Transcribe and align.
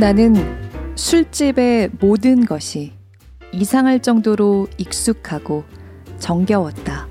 나는 0.00 0.32
술집의 0.94 1.90
모든 1.98 2.46
것이 2.46 2.92
이상할 3.50 4.00
정도로 4.00 4.68
익숙하고 4.78 5.64
정겨웠다. 6.20 7.08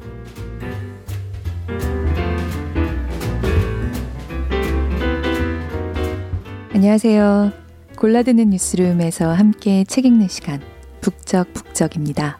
안녕하세요. 6.73 7.51
골라드는 7.97 8.51
뉴스룸에서 8.51 9.33
함께 9.33 9.83
책 9.83 10.05
읽는 10.05 10.29
시간 10.29 10.61
북적북적입니다. 11.01 12.39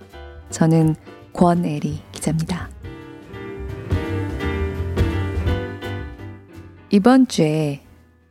저는 0.49 0.95
권애리 1.33 1.99
기자입니다. 2.13 2.69
이번 6.89 7.27
주에 7.27 7.81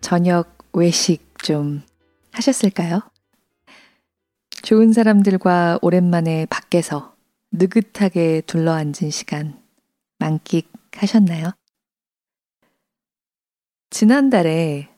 저녁 0.00 0.56
외식 0.72 1.26
좀 1.42 1.82
하셨을까요? 2.36 3.00
좋은 4.62 4.92
사람들과 4.92 5.78
오랜만에 5.82 6.46
밖에서 6.46 7.14
느긋하게 7.52 8.42
둘러앉은 8.46 9.10
시간 9.10 9.62
만끽하셨나요? 10.18 11.52
지난달에 13.90 14.88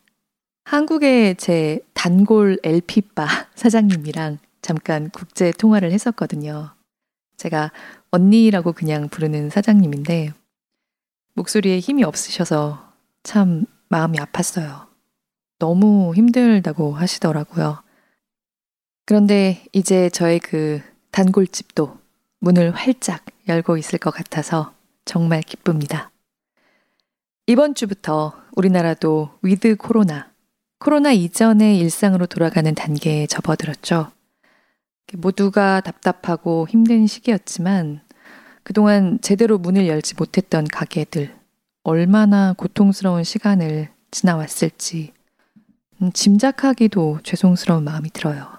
한국의 0.65 1.37
제 1.37 1.81
단골 1.95 2.59
LP바 2.63 3.27
사장님이랑 3.55 4.39
잠깐 4.61 5.11
국제 5.11 5.53
통화를 5.53 5.93
했었거든요. 5.93 6.75
제가 7.37 7.71
언니라고 8.11 8.73
그냥 8.73 9.09
부르는 9.09 9.51
사장님인데 9.51 10.33
목소리에 11.35 11.79
힘이 11.79 12.05
없으셔서 12.05 12.93
참 13.23 13.65
마음이 13.89 14.19
아팠어요. 14.19 14.88
너무 15.59 16.15
힘들다고 16.15 16.93
하시더라고요. 16.93 17.83
그런데 19.07 19.65
이제 19.73 20.09
저의 20.11 20.39
그 20.39 20.81
단골집도 21.11 21.99
문을 22.41 22.71
활짝 22.73 23.25
열고 23.49 23.77
있을 23.77 23.99
것 23.99 24.11
같아서 24.11 24.73
정말 25.05 25.43
기쁩니다. 25.43 26.11
이번 27.47 27.75
주부터 27.75 28.35
우리나라도 28.55 29.31
위드 29.43 29.77
코로나, 29.77 30.31
코로나 30.79 31.13
이전의 31.13 31.79
일상으로 31.79 32.27
돌아가는 32.27 32.73
단계에 32.75 33.27
접어들었죠. 33.27 34.13
모두가 35.15 35.81
답답하고 35.81 36.67
힘든 36.69 37.07
시기였지만 37.07 38.03
그동안 38.63 39.19
제대로 39.23 39.57
문을 39.57 39.89
열지 39.89 40.15
못했던 40.19 40.65
가게들, 40.65 41.35
얼마나 41.83 42.53
고통스러운 42.53 43.25
시간을 43.25 43.89
지나왔을지 44.11 45.13
음, 45.15 45.18
짐작하기도 46.13 47.21
죄송스러운 47.23 47.85
마음이 47.85 48.11
들어요. 48.11 48.59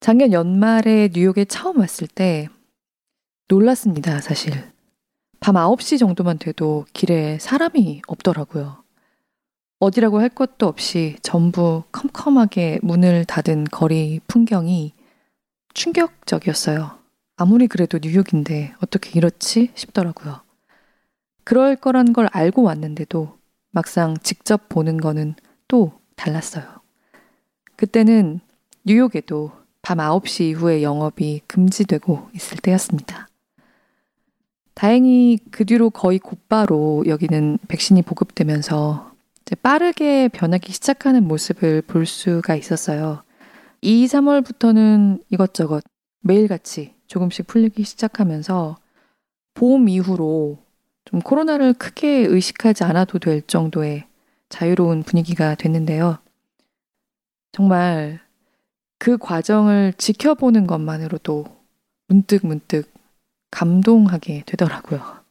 작년 0.00 0.32
연말에 0.32 1.10
뉴욕에 1.12 1.44
처음 1.44 1.78
왔을 1.78 2.06
때 2.06 2.48
놀랐습니다, 3.48 4.20
사실. 4.20 4.52
밤 5.40 5.56
9시 5.56 5.98
정도만 5.98 6.38
돼도 6.38 6.86
길에 6.92 7.38
사람이 7.38 8.02
없더라고요. 8.06 8.82
어디라고 9.78 10.20
할 10.20 10.28
것도 10.28 10.68
없이 10.68 11.16
전부 11.22 11.82
컴컴하게 11.90 12.80
문을 12.82 13.24
닫은 13.24 13.64
거리 13.64 14.20
풍경이 14.28 14.92
충격적이었어요. 15.74 16.98
아무리 17.36 17.66
그래도 17.66 17.98
뉴욕인데 18.00 18.74
어떻게 18.80 19.18
이렇지 19.18 19.72
싶더라고요. 19.74 20.40
그럴 21.44 21.74
거란 21.74 22.12
걸 22.12 22.28
알고 22.30 22.62
왔는데도 22.62 23.36
막상 23.72 24.16
직접 24.22 24.68
보는 24.68 24.98
거는 24.98 25.34
또 25.66 25.92
달랐어요. 26.14 26.64
그때는 27.76 28.40
뉴욕에도 28.84 29.50
밤 29.80 29.98
9시 29.98 30.50
이후에 30.50 30.82
영업이 30.82 31.42
금지되고 31.48 32.28
있을 32.34 32.58
때였습니다. 32.58 33.28
다행히 34.74 35.38
그 35.50 35.64
뒤로 35.64 35.90
거의 35.90 36.18
곧바로 36.18 37.02
여기는 37.06 37.58
백신이 37.68 38.02
보급되면서 38.02 39.12
빠르게 39.62 40.28
변하기 40.28 40.72
시작하는 40.72 41.26
모습을 41.26 41.82
볼 41.82 42.06
수가 42.06 42.54
있었어요. 42.54 43.22
2, 43.80 44.06
3월부터는 44.06 45.22
이것저것 45.30 45.82
매일같이 46.20 46.94
조금씩 47.06 47.46
풀리기 47.48 47.82
시작하면서 47.82 48.76
봄 49.54 49.88
이후로 49.88 50.58
좀 51.12 51.20
코로나를 51.20 51.74
크게 51.74 52.08
의식하지 52.08 52.84
않아도 52.84 53.18
될 53.18 53.42
정도의 53.42 54.06
자유로운 54.48 55.02
분위기가 55.02 55.54
됐는데요. 55.54 56.16
정말 57.52 58.18
그 58.98 59.18
과정을 59.18 59.92
지켜보는 59.98 60.66
것만으로도 60.66 61.44
문득 62.08 62.46
문득 62.46 62.90
감동하게 63.50 64.44
되더라고요. 64.46 65.22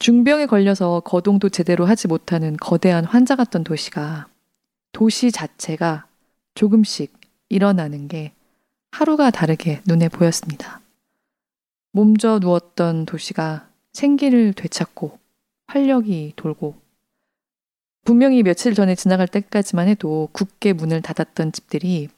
중병에 0.00 0.46
걸려서 0.46 0.98
거동도 1.04 1.48
제대로 1.48 1.86
하지 1.86 2.08
못하는 2.08 2.56
거대한 2.56 3.04
환자 3.04 3.36
같던 3.36 3.62
도시가 3.62 4.26
도시 4.90 5.30
자체가 5.30 6.08
조금씩 6.54 7.12
일어나는 7.50 8.08
게 8.08 8.32
하루가 8.90 9.30
다르게 9.30 9.80
눈에 9.86 10.08
보였습니다. 10.08 10.80
몸져 11.92 12.40
누웠던 12.40 13.06
도시가 13.06 13.67
생기를 13.98 14.52
되찾고 14.52 15.18
활력이 15.66 16.34
돌고 16.36 16.74
분명히 18.04 18.42
며칠 18.42 18.74
전에 18.74 18.94
지나갈 18.94 19.28
때까지만 19.28 19.88
해도 19.88 20.28
굳게 20.32 20.72
문을 20.72 21.02
닫았던 21.02 21.52
집들이 21.52 22.08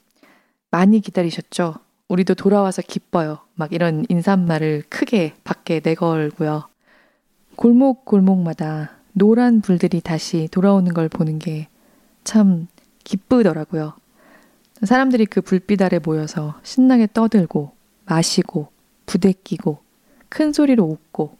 많이 0.69 1.01
기다리셨죠. 1.01 1.75
우리도 2.07 2.35
돌아와서 2.35 2.81
기뻐요. 2.81 3.39
막 3.55 3.73
이런 3.73 4.05
인사말을 4.07 4.83
크게 4.89 5.33
밖에 5.43 5.81
내걸고요. 5.83 6.69
골목 7.55 8.05
골목마다 8.05 8.97
노란 9.13 9.59
불들이 9.61 9.99
다시 10.01 10.47
돌아오는 10.51 10.93
걸 10.93 11.09
보는 11.09 11.39
게 11.39 11.67
참 12.23 12.67
기쁘더라고요. 13.03 13.93
사람들이 14.83 15.25
그 15.25 15.41
불빛 15.41 15.81
아래 15.81 15.99
모여서 15.99 16.59
신나게 16.63 17.07
떠들고 17.13 17.71
마시고 18.05 18.69
부대끼고 19.05 19.79
큰 20.29 20.53
소리로 20.53 20.83
웃고 20.83 21.37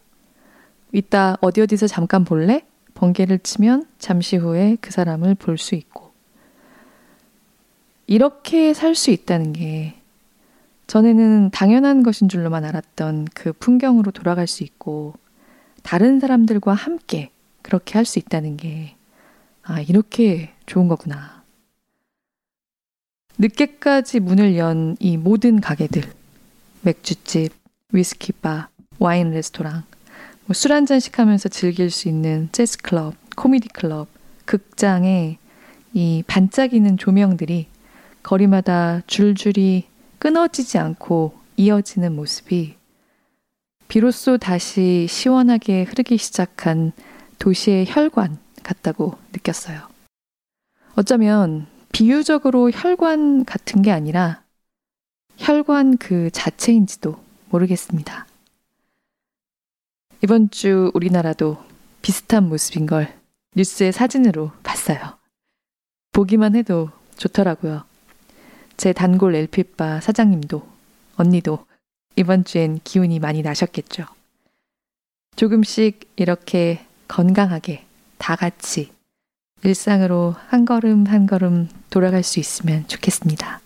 이따 0.92 1.36
어디 1.40 1.60
어디서 1.62 1.86
잠깐 1.86 2.24
볼래? 2.24 2.64
번개를 2.94 3.38
치면 3.40 3.86
잠시 3.98 4.36
후에 4.36 4.76
그 4.80 4.90
사람을 4.90 5.34
볼 5.34 5.58
수 5.58 5.74
있고. 5.74 6.12
이렇게 8.06 8.74
살 8.74 8.94
수 8.94 9.10
있다는 9.10 9.52
게 9.52 9.94
전에는 10.86 11.50
당연한 11.50 12.02
것인 12.02 12.28
줄로만 12.28 12.64
알았던 12.64 13.28
그 13.34 13.52
풍경으로 13.54 14.10
돌아갈 14.10 14.46
수 14.46 14.62
있고 14.64 15.14
다른 15.82 16.20
사람들과 16.20 16.74
함께 16.74 17.30
그렇게 17.62 17.94
할 17.94 18.04
수 18.04 18.18
있다는 18.18 18.56
게 18.58 18.94
아, 19.62 19.80
이렇게 19.80 20.52
좋은 20.66 20.88
거구나. 20.88 21.42
늦게까지 23.38 24.20
문을 24.20 24.56
연 24.58 24.96
이 25.00 25.16
모든 25.16 25.60
가게들, 25.60 26.02
맥주집, 26.82 27.52
위스키바, 27.92 28.68
와인 28.98 29.30
레스토랑, 29.30 29.84
뭐 30.46 30.54
술한 30.54 30.86
잔씩 30.86 31.18
하면서 31.18 31.48
즐길 31.48 31.90
수 31.90 32.08
있는 32.08 32.48
재즈 32.52 32.78
클럽, 32.78 33.14
코미디 33.36 33.68
클럽, 33.68 34.08
극장에 34.44 35.38
이 35.92 36.24
반짝이는 36.26 36.96
조명들이 36.96 37.68
거리마다 38.22 39.02
줄줄이 39.06 39.84
끊어지지 40.18 40.78
않고 40.78 41.34
이어지는 41.56 42.14
모습이 42.14 42.74
비로소 43.88 44.38
다시 44.38 45.06
시원하게 45.08 45.84
흐르기 45.84 46.16
시작한 46.16 46.92
도시의 47.38 47.86
혈관 47.88 48.38
같다고 48.62 49.18
느꼈어요. 49.32 49.80
어쩌면 50.94 51.66
비유적으로 51.92 52.70
혈관 52.70 53.44
같은 53.44 53.82
게 53.82 53.90
아니라 53.90 54.42
혈관 55.36 55.98
그 55.98 56.30
자체인지도 56.32 57.16
모르겠습니다. 57.50 58.26
이번 60.24 60.50
주 60.50 60.92
우리나라도 60.94 61.58
비슷한 62.00 62.48
모습인 62.48 62.86
걸 62.86 63.12
뉴스의 63.56 63.90
사진으로 63.90 64.52
봤어요. 64.62 65.18
보기만 66.12 66.54
해도 66.54 66.90
좋더라고요. 67.16 67.82
제 68.76 68.92
단골 68.92 69.34
LP바 69.34 70.00
사장님도, 70.00 70.64
언니도 71.16 71.66
이번 72.14 72.44
주엔 72.44 72.78
기운이 72.84 73.18
많이 73.18 73.42
나셨겠죠. 73.42 74.04
조금씩 75.34 76.12
이렇게 76.14 76.86
건강하게 77.08 77.84
다 78.18 78.36
같이 78.36 78.92
일상으로 79.64 80.36
한 80.46 80.64
걸음 80.64 81.04
한 81.06 81.26
걸음 81.26 81.68
돌아갈 81.90 82.22
수 82.22 82.38
있으면 82.38 82.86
좋겠습니다. 82.86 83.60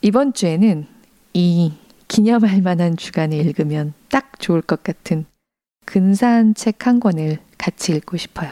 이번 0.00 0.32
주에는 0.32 0.86
이 1.34 1.74
기념할 2.08 2.62
만한 2.62 2.96
주간에 2.96 3.36
읽으면 3.36 3.92
딱 4.08 4.40
좋을 4.40 4.62
것 4.62 4.82
같은 4.82 5.26
근사한 5.84 6.54
책 6.54 6.86
한 6.86 7.00
권을 7.00 7.38
같이 7.56 7.94
읽고 7.94 8.16
싶어요. 8.16 8.50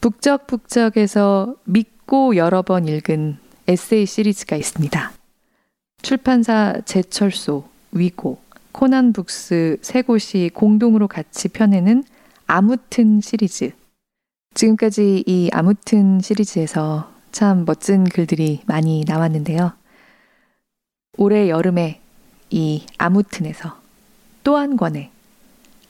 북적북적에서 0.00 1.56
믿고 1.64 2.36
여러 2.36 2.62
번 2.62 2.88
읽은 2.88 3.38
에세이 3.66 4.06
시리즈가 4.06 4.56
있습니다. 4.56 5.12
출판사 6.02 6.80
제철소, 6.84 7.68
위고, 7.92 8.38
코난북스 8.72 9.78
세 9.82 10.02
곳이 10.02 10.50
공동으로 10.54 11.06
같이 11.08 11.48
펴내는 11.48 12.04
아무튼 12.46 13.20
시리즈. 13.20 13.72
지금까지 14.54 15.24
이 15.26 15.50
아무튼 15.52 16.20
시리즈에서 16.20 17.12
참 17.30 17.64
멋진 17.66 18.04
글들이 18.04 18.62
많이 18.66 19.04
나왔는데요. 19.06 19.72
올해 21.20 21.50
여름에 21.50 22.00
이 22.48 22.86
아무튼에서 22.96 23.78
또 24.42 24.56
한 24.56 24.78
권의 24.78 25.10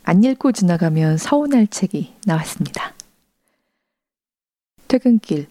안 0.02 0.24
읽고 0.24 0.50
지나가면 0.50 1.18
서운할 1.18 1.68
책이 1.68 2.16
나왔습니다. 2.26 2.94
퇴근길, 4.88 5.46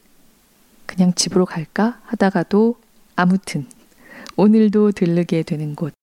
그냥 0.86 1.14
집으로 1.14 1.46
갈까 1.46 2.02
하다가도 2.04 2.76
아무튼 3.16 3.70
오늘도 4.36 4.92
들르게 4.92 5.44
되는 5.44 5.76
곳. 5.76 5.94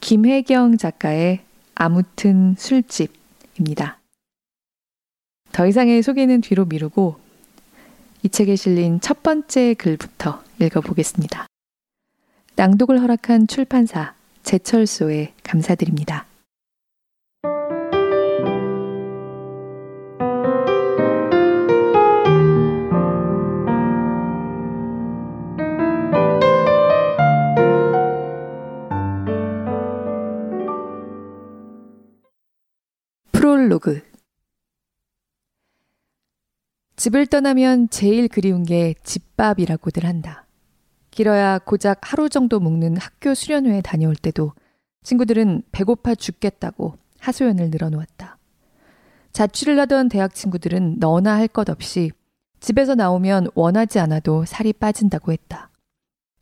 김혜경 0.00 0.76
작가의 0.76 1.42
아무튼 1.74 2.56
술집입니다. 2.58 4.00
더 5.52 5.66
이상의 5.66 6.02
소개는 6.02 6.42
뒤로 6.42 6.66
미루고 6.66 7.18
이 8.22 8.28
책에 8.28 8.54
실린 8.56 9.00
첫 9.00 9.22
번째 9.22 9.72
글부터 9.72 10.42
읽어보겠습니다. 10.60 11.46
낭독을 12.56 13.00
허락한 13.00 13.48
출판사 13.48 14.14
제철소에 14.44 15.34
감사드립니다. 15.42 16.26
프롤로그 33.32 34.00
집을 36.96 37.26
떠나면 37.26 37.90
제일 37.90 38.28
그리운 38.28 38.62
게 38.62 38.94
집밥이라고들 39.02 40.04
한다. 40.06 40.43
길어야 41.14 41.60
고작 41.60 42.00
하루 42.12 42.28
정도 42.28 42.58
묵는 42.58 42.96
학교 42.96 43.34
수련회에 43.34 43.82
다녀올 43.82 44.16
때도 44.16 44.52
친구들은 45.04 45.62
배고파 45.70 46.16
죽겠다고 46.16 46.96
하소연을 47.20 47.70
늘어놓았다. 47.70 48.36
자취를 49.32 49.78
하던 49.78 50.08
대학 50.08 50.34
친구들은 50.34 50.96
너나 50.98 51.36
할 51.36 51.46
것 51.46 51.70
없이 51.70 52.10
집에서 52.58 52.96
나오면 52.96 53.50
원하지 53.54 54.00
않아도 54.00 54.44
살이 54.44 54.72
빠진다고 54.72 55.30
했다. 55.30 55.70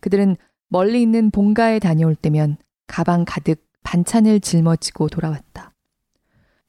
그들은 0.01 0.37
멀리 0.69 1.03
있는 1.03 1.31
본가에 1.31 1.79
다녀올 1.79 2.15
때면 2.15 2.57
가방 2.87 3.27
가득 3.27 3.63
반찬을 3.83 4.41
짊어지고 4.41 5.09
돌아왔다. 5.09 5.75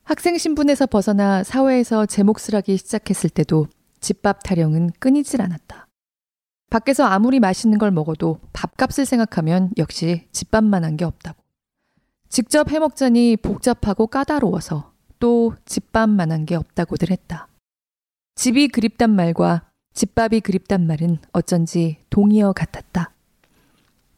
학생 0.04 0.38
신분에서 0.38 0.88
벗어나 0.88 1.44
사회에서 1.44 2.06
제 2.08 2.24
몫을 2.24 2.54
하기 2.56 2.76
시작했을 2.76 3.30
때도 3.30 3.68
집밥 4.02 4.44
타령은 4.44 4.90
끊이질 5.00 5.42
않았다. 5.42 5.88
밖에서 6.74 7.04
아무리 7.04 7.40
맛있는 7.40 7.78
걸 7.78 7.92
먹어도 7.92 8.40
밥값을 8.52 9.06
생각하면 9.06 9.70
역시 9.78 10.28
집밥만한 10.32 10.98
게 10.98 11.06
없다고. 11.06 11.38
직접 12.30 12.72
해먹자니 12.72 13.38
복잡하고 13.38 14.08
까다로워서 14.08 14.92
또 15.20 15.54
집밥만한 15.66 16.48
게 16.48 16.56
없다고들 16.56 17.12
했다. 17.12 17.48
집이 18.34 18.70
그립단 18.70 19.12
말과 19.12 19.70
집밥이 19.94 20.40
그립단 20.40 20.88
말은 20.88 21.20
어쩐지 21.32 22.00
동의어 22.10 22.54
같았다. 22.54 23.14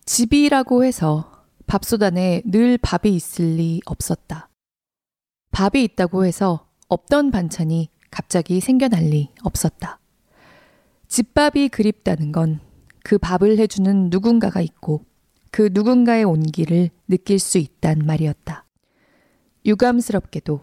집이라고 0.05 0.85
해서 0.85 1.43
밥솥 1.67 2.03
안에 2.03 2.41
늘 2.45 2.77
밥이 2.77 3.13
있을 3.13 3.57
리 3.57 3.81
없었다. 3.85 4.47
밥이 5.51 5.83
있다고 5.83 6.25
해서 6.25 6.69
없던 6.87 7.31
반찬이 7.31 7.89
갑자기 8.09 8.61
생겨날 8.61 9.03
리 9.03 9.29
없었다. 9.43 9.99
집밥이 11.15 11.69
그립다는 11.69 12.33
건 12.33 12.65
그 13.05 13.19
밥을 13.19 13.59
해주는 13.59 14.09
누군가가 14.09 14.61
있고 14.61 15.05
그 15.51 15.69
누군가의 15.71 16.23
온기를 16.23 16.89
느낄 17.07 17.37
수 17.37 17.59
있단 17.59 17.99
말이었다. 17.99 18.65
유감스럽게도 19.63 20.59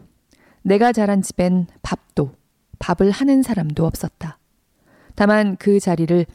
내가 0.62 0.92
자란 0.92 1.22
집엔 1.22 1.68
밥도 1.82 2.34
밥을 2.80 3.12
하는 3.12 3.44
사람도 3.44 3.86
없었다. 3.86 4.40
다만 5.14 5.56
그 5.56 5.78
자리를 5.78 6.26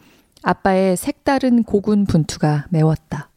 아빠의 0.44 0.96
색다른 0.96 1.63
고군 1.63 2.06
분투가 2.06 2.68
메웠다. 2.70 3.30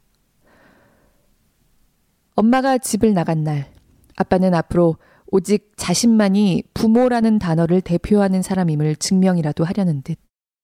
엄마가 2.37 2.79
집을 2.79 3.15
나간 3.15 3.43
날, 3.43 3.73
아빠는 4.15 4.55
앞으로 4.55 4.97
오직 5.27 5.73
자신만이 5.77 6.63
부모라는 6.73 7.41
단어를 7.41 7.81
대표하는 7.81 8.43
사람임을 8.43 8.95
증명이라도 8.95 9.65
하려는 9.65 10.03
듯 10.03 10.19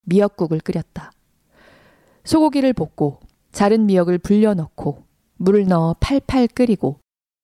미역국을 0.06 0.60
끓였다. 0.60 1.12
소고기를 2.24 2.72
볶고 2.72 3.20
자른 3.52 3.86
미역을 3.86 4.18
불려 4.18 4.54
넣고 4.54 5.04
물을 5.36 5.66
넣어 5.66 5.94
팔팔 6.00 6.48
끓이고 6.48 6.98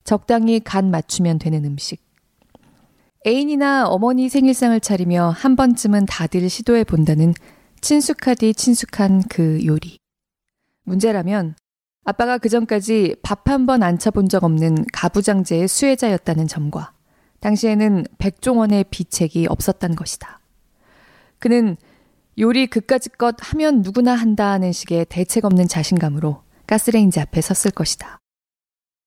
적당히 0.04 0.58
간 0.58 0.90
맞추면 0.90 1.38
되는 1.38 1.64
음식. 1.64 2.02
애인이나 3.26 3.86
어머니 3.86 4.28
생일상을 4.28 4.78
차리며 4.80 5.30
한 5.30 5.54
번쯤은 5.54 6.06
다들 6.06 6.48
시도해 6.48 6.82
본다는 6.84 7.34
친숙하디 7.80 8.54
친숙한 8.54 9.22
그 9.28 9.64
요리. 9.64 9.98
문제라면 10.84 11.54
아빠가 12.04 12.38
그 12.38 12.48
전까지 12.48 13.16
밥 13.22 13.46
한 13.48 13.66
번 13.66 13.82
안 13.84 13.98
차본 13.98 14.28
적 14.28 14.42
없는 14.42 14.86
가부장제의 14.92 15.68
수혜자였다는 15.68 16.48
점과 16.48 16.92
당시에는 17.38 18.04
백종원의 18.18 18.86
비책이 18.90 19.46
없었던 19.48 19.94
것이다. 19.94 20.40
그는 21.38 21.76
요리 22.38 22.66
그까짓 22.66 23.18
것 23.18 23.36
하면 23.38 23.82
누구나 23.82 24.14
한다는 24.14 24.72
식의 24.72 25.06
대책 25.08 25.44
없는 25.44 25.68
자신감으로 25.68 26.42
가스레인지 26.66 27.20
앞에 27.20 27.40
섰을 27.40 27.72
것이다. 27.72 28.18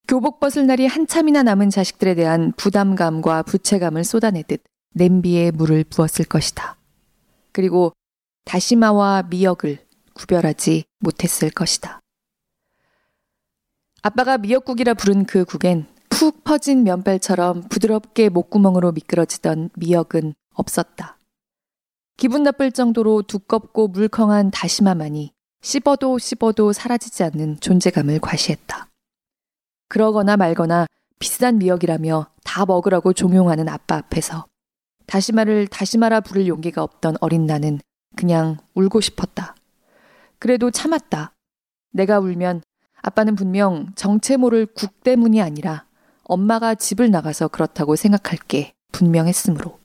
교복 0.06 0.38
벗을 0.38 0.66
날이 0.66 0.86
한참이나 0.86 1.42
남은 1.42 1.70
자식들에 1.70 2.14
대한 2.14 2.52
부담감과 2.56 3.42
부채감을 3.42 4.04
쏟아내듯 4.04 4.62
냄비에 4.94 5.50
물을 5.50 5.82
부었을 5.82 6.24
것이다. 6.26 6.76
그리고 7.50 7.92
다시마와 8.44 9.24
미역을 9.24 9.78
구별하지 10.14 10.84
못했을 11.00 11.50
것이다. 11.50 12.00
아빠가 14.02 14.38
미역국이라 14.38 14.94
부른 14.94 15.24
그 15.24 15.44
국엔 15.44 15.86
푹 16.08 16.44
퍼진 16.44 16.84
면발처럼 16.84 17.68
부드럽게 17.68 18.28
목구멍으로 18.28 18.92
미끄러지던 18.92 19.70
미역은 19.74 20.34
없었다. 20.54 21.15
기분 22.16 22.44
나쁠 22.44 22.72
정도로 22.72 23.22
두껍고 23.22 23.88
물컹한 23.88 24.50
다시마만이 24.50 25.34
씹어도 25.60 26.18
씹어도 26.18 26.72
사라지지 26.72 27.22
않는 27.24 27.60
존재감을 27.60 28.20
과시했다. 28.20 28.88
그러거나 29.88 30.38
말거나 30.38 30.86
비싼 31.18 31.58
미역이라며 31.58 32.28
다 32.42 32.64
먹으라고 32.64 33.12
종용하는 33.12 33.68
아빠 33.68 33.96
앞에서 33.96 34.46
다시마를 35.06 35.66
다시마라 35.66 36.20
부를 36.20 36.46
용기가 36.46 36.82
없던 36.82 37.16
어린 37.20 37.44
나는 37.44 37.80
그냥 38.16 38.56
울고 38.74 39.02
싶었다. 39.02 39.54
그래도 40.38 40.70
참았다. 40.70 41.34
내가 41.92 42.18
울면 42.18 42.62
아빠는 43.02 43.36
분명 43.36 43.92
정체 43.94 44.38
모를 44.38 44.64
국 44.64 45.02
때문이 45.04 45.42
아니라 45.42 45.84
엄마가 46.24 46.76
집을 46.76 47.10
나가서 47.10 47.48
그렇다고 47.48 47.94
생각할 47.94 48.38
게 48.48 48.72
분명했으므로. 48.92 49.78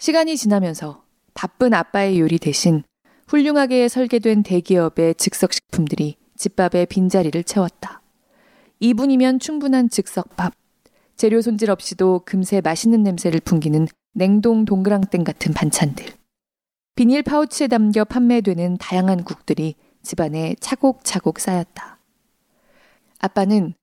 시간이 0.00 0.38
지나면서 0.38 1.04
바쁜 1.34 1.74
아빠의 1.74 2.18
요리 2.18 2.38
대신 2.38 2.82
훌륭하게 3.28 3.86
설계된 3.88 4.42
대기업의 4.42 5.14
즉석식품들이 5.16 6.16
집밥의 6.38 6.86
빈자리를 6.86 7.44
채웠다. 7.44 8.00
2분이면 8.80 9.40
충분한 9.40 9.90
즉석밥. 9.90 10.54
재료 11.16 11.42
손질 11.42 11.70
없이도 11.70 12.22
금세 12.24 12.62
맛있는 12.62 13.02
냄새를 13.02 13.40
풍기는 13.40 13.86
냉동 14.14 14.64
동그랑땡 14.64 15.22
같은 15.22 15.52
반찬들. 15.52 16.06
비닐 16.94 17.22
파우치에 17.22 17.68
담겨 17.68 18.04
판매되는 18.04 18.78
다양한 18.78 19.22
국들이 19.22 19.74
집안에 20.02 20.56
차곡차곡 20.60 21.38
쌓였다. 21.38 21.98
아빠는 23.18 23.74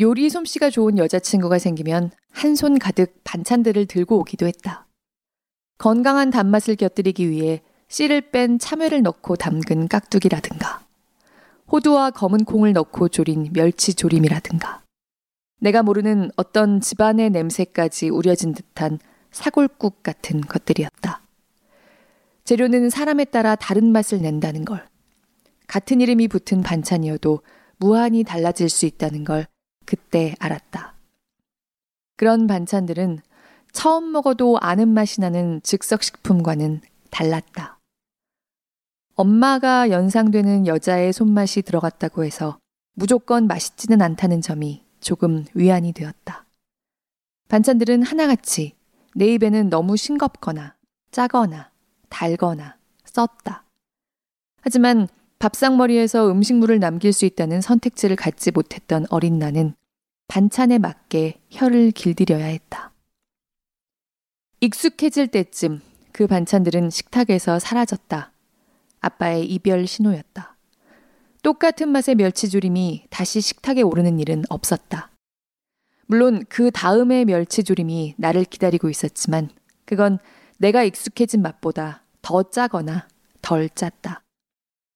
요리 0.00 0.28
솜씨가 0.30 0.70
좋은 0.70 0.98
여자친구가 0.98 1.60
생기면 1.60 2.10
한 2.32 2.56
손 2.56 2.80
가득 2.80 3.20
반찬들을 3.22 3.86
들고 3.86 4.18
오기도 4.18 4.48
했다. 4.48 4.83
건강한 5.78 6.30
단맛을 6.30 6.76
곁들이기 6.76 7.28
위해 7.30 7.62
씨를 7.88 8.30
뺀 8.30 8.58
참외를 8.58 9.02
넣고 9.02 9.36
담근 9.36 9.88
깍두기라든가, 9.88 10.84
호두와 11.70 12.10
검은 12.10 12.44
콩을 12.44 12.72
넣고 12.72 13.08
조린 13.08 13.50
멸치 13.52 13.94
조림이라든가, 13.94 14.82
내가 15.60 15.82
모르는 15.82 16.30
어떤 16.36 16.80
집안의 16.80 17.30
냄새까지 17.30 18.08
우려진 18.10 18.54
듯한 18.54 18.98
사골국 19.30 20.02
같은 20.02 20.40
것들이었다. 20.40 21.22
재료는 22.44 22.90
사람에 22.90 23.24
따라 23.24 23.56
다른 23.56 23.90
맛을 23.90 24.20
낸다는 24.20 24.64
걸, 24.64 24.86
같은 25.66 26.00
이름이 26.00 26.28
붙은 26.28 26.62
반찬이어도 26.62 27.40
무한히 27.78 28.22
달라질 28.22 28.68
수 28.68 28.86
있다는 28.86 29.24
걸 29.24 29.46
그때 29.86 30.34
알았다. 30.38 30.94
그런 32.16 32.46
반찬들은 32.46 33.20
처음 33.74 34.12
먹어도 34.12 34.56
아는 34.60 34.88
맛이 34.88 35.20
나는 35.20 35.60
즉석식품과는 35.62 36.80
달랐다. 37.10 37.80
엄마가 39.16 39.90
연상되는 39.90 40.66
여자의 40.66 41.12
손맛이 41.12 41.60
들어갔다고 41.62 42.24
해서 42.24 42.58
무조건 42.94 43.46
맛있지는 43.46 44.00
않다는 44.00 44.40
점이 44.40 44.84
조금 45.00 45.44
위안이 45.54 45.92
되었다. 45.92 46.46
반찬들은 47.48 48.04
하나같이 48.04 48.74
내 49.14 49.34
입에는 49.34 49.68
너무 49.68 49.96
싱겁거나 49.96 50.76
짜거나 51.10 51.70
달거나 52.08 52.76
썼다. 53.04 53.64
하지만 54.62 55.08
밥상머리에서 55.40 56.30
음식물을 56.30 56.78
남길 56.78 57.12
수 57.12 57.26
있다는 57.26 57.60
선택지를 57.60 58.16
갖지 58.16 58.50
못했던 58.52 59.04
어린 59.10 59.38
나는 59.38 59.74
반찬에 60.28 60.78
맞게 60.78 61.40
혀를 61.50 61.90
길들여야 61.90 62.46
했다. 62.46 62.93
익숙해질 64.64 65.28
때쯤 65.28 65.82
그 66.10 66.26
반찬들은 66.26 66.88
식탁에서 66.88 67.58
사라졌다. 67.58 68.32
아빠의 69.00 69.44
이별 69.44 69.86
신호였다. 69.86 70.56
똑같은 71.42 71.90
맛의 71.90 72.14
멸치조림이 72.14 73.08
다시 73.10 73.42
식탁에 73.42 73.82
오르는 73.82 74.18
일은 74.20 74.44
없었다. 74.48 75.10
물론 76.06 76.46
그 76.48 76.70
다음의 76.70 77.26
멸치조림이 77.26 78.14
나를 78.16 78.44
기다리고 78.44 78.88
있었지만 78.88 79.50
그건 79.84 80.18
내가 80.56 80.82
익숙해진 80.82 81.42
맛보다 81.42 82.02
더 82.22 82.42
짜거나 82.44 83.06
덜 83.42 83.68
짰다. 83.68 84.22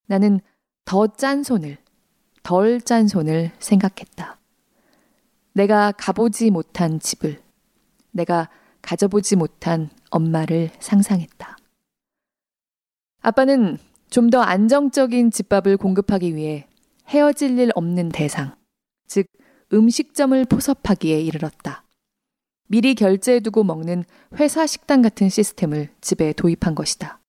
나는 0.06 0.40
더 0.86 1.08
짠 1.08 1.42
손을, 1.42 1.76
덜 2.42 2.80
짠 2.80 3.06
손을 3.06 3.50
생각했다. 3.58 4.38
내가 5.52 5.92
가보지 5.92 6.50
못한 6.50 6.98
집을, 7.00 7.42
내가 8.12 8.48
가져보지 8.82 9.36
못한 9.36 9.90
엄마를 10.10 10.70
상상했다. 10.80 11.56
아빠는 13.20 13.78
좀 14.10 14.30
더 14.30 14.40
안정적인 14.40 15.30
집밥을 15.30 15.76
공급하기 15.76 16.34
위해 16.34 16.66
헤어질 17.08 17.58
일 17.58 17.70
없는 17.74 18.10
대상, 18.10 18.54
즉 19.06 19.26
음식점을 19.72 20.44
포섭하기에 20.46 21.20
이르렀다. 21.20 21.84
미리 22.68 22.94
결제해두고 22.94 23.64
먹는 23.64 24.04
회사 24.34 24.66
식당 24.66 25.02
같은 25.02 25.28
시스템을 25.28 25.88
집에 26.00 26.32
도입한 26.32 26.74
것이다. 26.74 27.20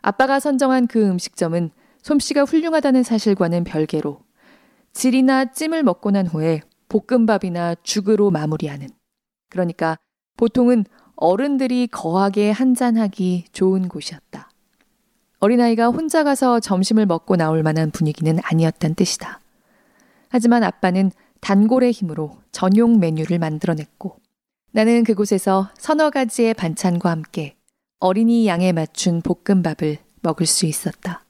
아빠가 0.00 0.40
선정한 0.40 0.86
그 0.86 1.04
음식점은 1.08 1.70
솜씨가 2.02 2.44
훌륭하다는 2.44 3.02
사실과는 3.02 3.64
별개로 3.64 4.20
질이나 4.92 5.52
찜을 5.52 5.82
먹고 5.82 6.10
난 6.10 6.26
후에 6.26 6.62
볶음밥이나 6.88 7.76
죽으로 7.82 8.30
마무리하는 8.30 8.88
그러니까 9.48 9.96
보통은 10.36 10.84
어른들이 11.16 11.86
거하게 11.86 12.50
한잔하기 12.50 13.46
좋은 13.52 13.88
곳이었다. 13.88 14.50
어린아이가 15.38 15.88
혼자 15.88 16.24
가서 16.24 16.60
점심을 16.60 17.06
먹고 17.06 17.36
나올 17.36 17.62
만한 17.62 17.90
분위기는 17.90 18.38
아니었단 18.42 18.94
뜻이다. 18.94 19.40
하지만 20.28 20.62
아빠는 20.62 21.10
단골의 21.40 21.92
힘으로 21.92 22.38
전용 22.52 23.00
메뉴를 23.00 23.38
만들어냈고 23.38 24.16
나는 24.70 25.04
그곳에서 25.04 25.70
서너 25.76 26.10
가지의 26.10 26.54
반찬과 26.54 27.10
함께 27.10 27.56
어린이 27.98 28.46
양에 28.46 28.72
맞춘 28.72 29.20
볶음밥을 29.20 29.98
먹을 30.22 30.46
수 30.46 30.66
있었다. 30.66 31.24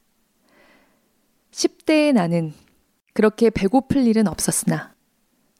10대의 1.50 2.12
나는 2.12 2.52
그렇게 3.14 3.50
배고플 3.50 4.06
일은 4.06 4.26
없었으나 4.26 4.94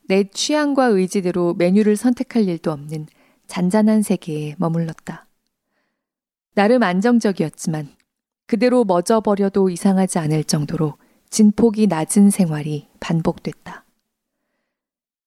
내 0.09 0.25
취향과 0.25 0.87
의지대로 0.87 1.55
메뉴를 1.55 1.97
선택할 1.97 2.49
일도 2.49 2.71
없는 2.71 3.07
잔잔한 3.53 4.01
세계에 4.01 4.55
머물렀다. 4.57 5.27
나름 6.55 6.83
안정적이었지만 6.83 7.95
그대로 8.47 8.83
멎어버려도 8.85 9.69
이상하지 9.69 10.19
않을 10.21 10.45
정도로 10.45 10.95
진폭이 11.29 11.87
낮은 11.87 12.31
생활이 12.31 12.89
반복됐다. 12.99 13.85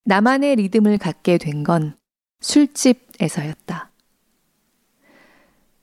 나만의 0.05 0.55
리듬을 0.55 0.97
갖게 0.97 1.37
된 1.37 1.63
건 1.63 1.95
술집에서였다. 2.41 3.91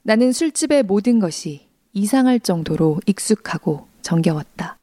나는 0.03 0.33
술집의 0.33 0.83
모든 0.83 1.21
것이 1.21 1.69
이상할 1.93 2.41
정도로 2.41 2.99
익숙하고 3.07 3.87
정겨웠다. 4.03 4.81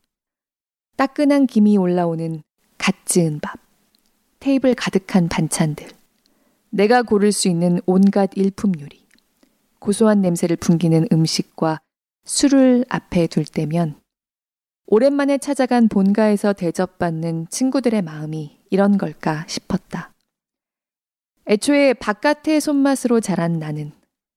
따끈한 0.96 1.46
김이 1.48 1.76
올라오는 1.76 2.42
갓 2.78 3.06
지은 3.06 3.42
밥, 3.42 3.60
테이블 4.40 4.76
가득한 4.76 5.28
반찬들, 5.28 5.99
내가 6.70 7.02
고를 7.02 7.32
수 7.32 7.48
있는 7.48 7.80
온갖 7.86 8.32
일품 8.36 8.74
요리, 8.80 9.06
고소한 9.80 10.22
냄새를 10.22 10.56
풍기는 10.58 11.08
음식과 11.12 11.80
술을 12.26 12.86
앞에 12.90 13.28
둘 13.28 13.46
때면 13.46 14.00
오랜만에 14.86 15.38
찾아간 15.38 15.88
본가에서 15.88 16.54
대접받는 16.54 17.48
친구들의 17.50 18.02
마음이 18.02 18.60
이런 18.70 18.98
걸까 18.98 19.46
싶었다. 19.48 20.14
애초에 21.48 21.94
바깥의 21.94 22.62
손맛으로 22.62 23.20
자란 23.20 23.60
나는 23.60 23.92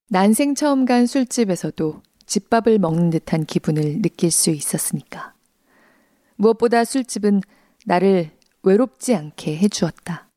난생 0.09 0.55
처음 0.55 0.85
간 0.85 1.07
술집에서도 1.07 2.03
집밥을 2.27 2.79
먹는 2.79 3.11
듯한 3.11 3.45
기분을 3.45 4.01
느낄 4.03 4.31
수 4.31 4.51
있었으니까. 4.51 5.35
무엇보다 6.37 6.85
술집은 6.85 7.43
나를 7.85 8.31
외롭지 8.63 9.15
않게 9.15 9.57
해주었다. 9.59 10.31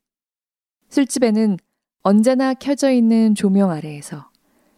술집에는 0.88 1.58
언제나 2.08 2.54
켜져 2.54 2.92
있는 2.92 3.34
조명 3.34 3.72
아래에서 3.72 4.30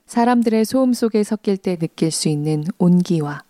사람들의 0.07 0.65
소음 0.65 0.95
속에 0.95 1.23
섞일 1.23 1.59
때 1.59 1.77
느낄 1.77 2.11
수 2.11 2.31
있는 2.31 2.65
온기와 2.79 3.45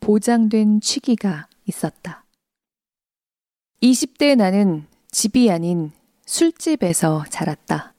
보장된 0.00 0.82
취기가 0.82 1.48
있었다. 1.64 2.26
20대 3.82 4.36
나는 4.36 4.84
집이 5.10 5.50
아닌 5.50 5.90
술집에서 6.26 7.24
자랐다. 7.30 7.94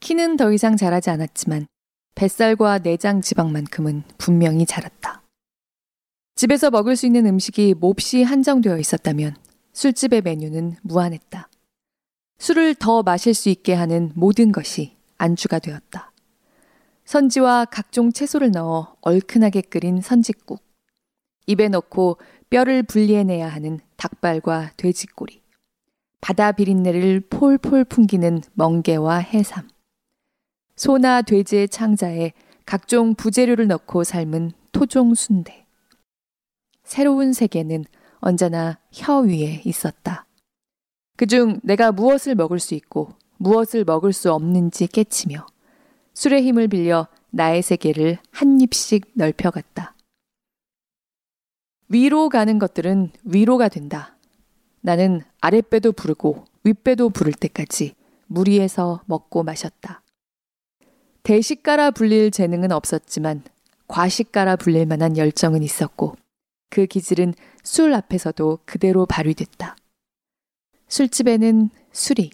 키는 0.00 0.38
더 0.38 0.50
이상 0.50 0.78
자라지 0.78 1.10
않았지만 1.10 1.66
뱃살과 2.14 2.78
내장 2.78 3.20
지방만큼은 3.20 4.04
분명히 4.16 4.64
자랐다. 4.64 5.24
집에서 6.36 6.70
먹을 6.70 6.96
수 6.96 7.04
있는 7.04 7.26
음식이 7.26 7.74
몹시 7.74 8.22
한정되어 8.22 8.78
있었다면 8.78 9.36
술집의 9.74 10.22
메뉴는 10.22 10.76
무한했다. 10.80 11.50
술을 12.38 12.76
더 12.76 13.02
마실 13.02 13.34
수 13.34 13.48
있게 13.48 13.74
하는 13.74 14.12
모든 14.14 14.52
것이 14.52 14.96
안주가 15.18 15.58
되었다. 15.58 16.12
선지와 17.04 17.64
각종 17.64 18.12
채소를 18.12 18.50
넣어 18.52 18.96
얼큰하게 19.00 19.62
끓인 19.62 20.00
선지국. 20.00 20.62
입에 21.46 21.68
넣고 21.68 22.18
뼈를 22.50 22.82
분리해내야 22.82 23.48
하는 23.48 23.80
닭발과 23.96 24.72
돼지꼬리. 24.76 25.42
바다 26.20 26.52
비린내를 26.52 27.20
폴폴 27.30 27.84
풍기는 27.86 28.42
멍게와 28.54 29.18
해삼. 29.18 29.68
소나 30.76 31.22
돼지의 31.22 31.68
창자에 31.68 32.32
각종 32.66 33.14
부재료를 33.14 33.66
넣고 33.66 34.04
삶은 34.04 34.52
토종 34.72 35.14
순대. 35.14 35.66
새로운 36.84 37.32
세계는 37.32 37.84
언제나 38.20 38.78
혀 38.92 39.18
위에 39.18 39.62
있었다. 39.64 40.27
그중 41.18 41.58
내가 41.64 41.90
무엇을 41.90 42.36
먹을 42.36 42.60
수 42.60 42.74
있고 42.74 43.12
무엇을 43.38 43.84
먹을 43.84 44.12
수 44.12 44.32
없는지 44.32 44.86
깨치며 44.86 45.46
술의 46.14 46.44
힘을 46.44 46.68
빌려 46.68 47.08
나의 47.30 47.60
세계를 47.62 48.18
한 48.30 48.60
입씩 48.60 49.10
넓혀갔다. 49.14 49.96
위로 51.88 52.28
가는 52.28 52.60
것들은 52.60 53.10
위로가 53.24 53.68
된다. 53.68 54.16
나는 54.80 55.22
아랫배도 55.40 55.90
부르고 55.90 56.44
윗배도 56.62 57.10
부를 57.10 57.32
때까지 57.32 57.96
무리해서 58.28 59.02
먹고 59.06 59.42
마셨다. 59.42 60.02
대식가라 61.24 61.90
불릴 61.90 62.30
재능은 62.30 62.70
없었지만 62.70 63.42
과식가라 63.88 64.54
불릴 64.54 64.86
만한 64.86 65.16
열정은 65.16 65.64
있었고 65.64 66.14
그 66.70 66.86
기질은 66.86 67.34
술 67.64 67.92
앞에서도 67.92 68.60
그대로 68.64 69.04
발휘됐다. 69.04 69.74
술집에는 70.88 71.70
술이, 71.92 72.30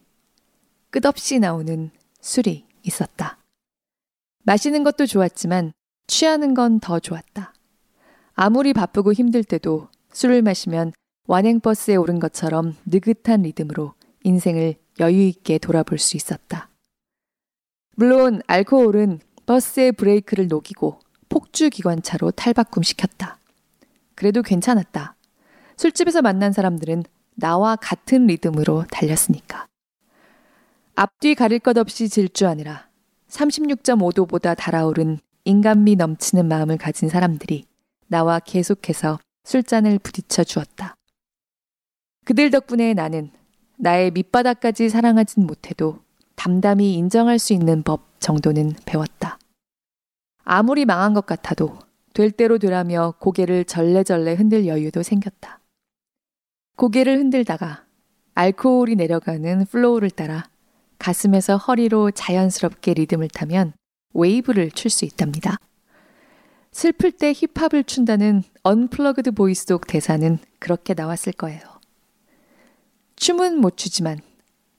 끝없이 0.91 1.39
나오는 1.39 1.91
술이 2.21 2.67
있었다. 2.83 3.39
마시는 4.45 4.85
것도 4.85 5.07
좋았지만 5.07 5.73
취하는 6.07 6.55
건 6.55 6.79
더 6.81 7.01
좋았다. 7.01 7.53
아무리 8.35 8.73
바쁘고 8.73 9.13
힘들 9.13 9.43
때도 9.43 9.89
술을 10.13 10.43
마시면 10.43 10.93
완행버스에 11.27 11.97
오른 11.97 12.19
것처럼 12.19 12.77
느긋한 12.87 13.43
리듬으로 13.43 13.95
인생을 14.23 14.77
여유 15.01 15.23
있게 15.23 15.59
돌아볼 15.59 15.99
수 15.99 16.17
있었다. 16.17 16.69
물론 17.97 18.43
알코올은 18.47 19.21
버스의 19.47 19.93
브레이크를 19.93 20.49
녹이고 20.49 21.01
폭주 21.29 21.71
기관차로 21.71 22.33
탈바꿈시켰다. 22.33 23.39
그래도 24.15 24.43
괜찮았다. 24.43 25.17
술집에서 25.77 26.23
만난 26.23 26.53
사람들은 26.53 27.05
나와 27.35 27.77
같은 27.77 28.27
리듬으로 28.27 28.85
달렸으니까. 28.91 29.67
앞뒤 30.95 31.35
가릴 31.35 31.59
것 31.59 31.77
없이 31.77 32.09
질주하느라 32.09 32.89
36.5도보다 33.29 34.57
달아오른 34.57 35.19
인간미 35.45 35.97
넘치는 35.97 36.47
마음을 36.47 36.79
가진 36.79 37.09
사람들이 37.09 37.65
나와 38.07 38.39
계속해서 38.39 39.19
술잔을 39.45 39.99
부딪혀 39.99 40.45
주었다. 40.45 40.95
그들 42.25 42.51
덕분에 42.51 42.95
나는 42.95 43.31
나의 43.77 44.13
밑바닥까지 44.13 44.89
사랑하진 44.89 45.47
못해도 45.47 45.99
담담히 46.37 46.95
인정할 46.95 47.39
수 47.39 47.53
있는 47.53 47.83
법 47.83 48.21
정도는 48.21 48.75
배웠다. 48.87 49.39
아무리 50.45 50.85
망한 50.85 51.13
것 51.15 51.27
같아도 51.27 51.79
될 52.13 52.31
대로 52.31 52.59
되라며 52.59 53.15
고개를 53.19 53.65
절레절레 53.65 54.35
흔들 54.35 54.67
여유도 54.67 55.03
생겼다. 55.03 55.59
고개를 56.77 57.19
흔들다가 57.19 57.85
알코올이 58.35 58.97
내려가는 58.97 59.67
flow를 59.67 60.11
따라 60.11 60.49
가슴에서 60.99 61.57
허리로 61.57 62.11
자연스럽게 62.11 62.95
리듬을 62.95 63.29
타면 63.29 63.73
웨이브를 64.13 64.71
출 64.71 64.91
수 64.91 65.05
있답니다. 65.05 65.57
슬플 66.73 67.13
때 67.13 67.33
힙합을 67.33 67.85
춘다는 67.85 68.43
언플러그드 68.65 69.31
보이 69.33 69.67
속 69.67 69.87
대사는 69.87 70.39
그렇게 70.59 70.95
나왔을 70.95 71.33
거예요. 71.33 71.61
춤은 73.17 73.61
못 73.61 73.77
추지만 73.77 74.19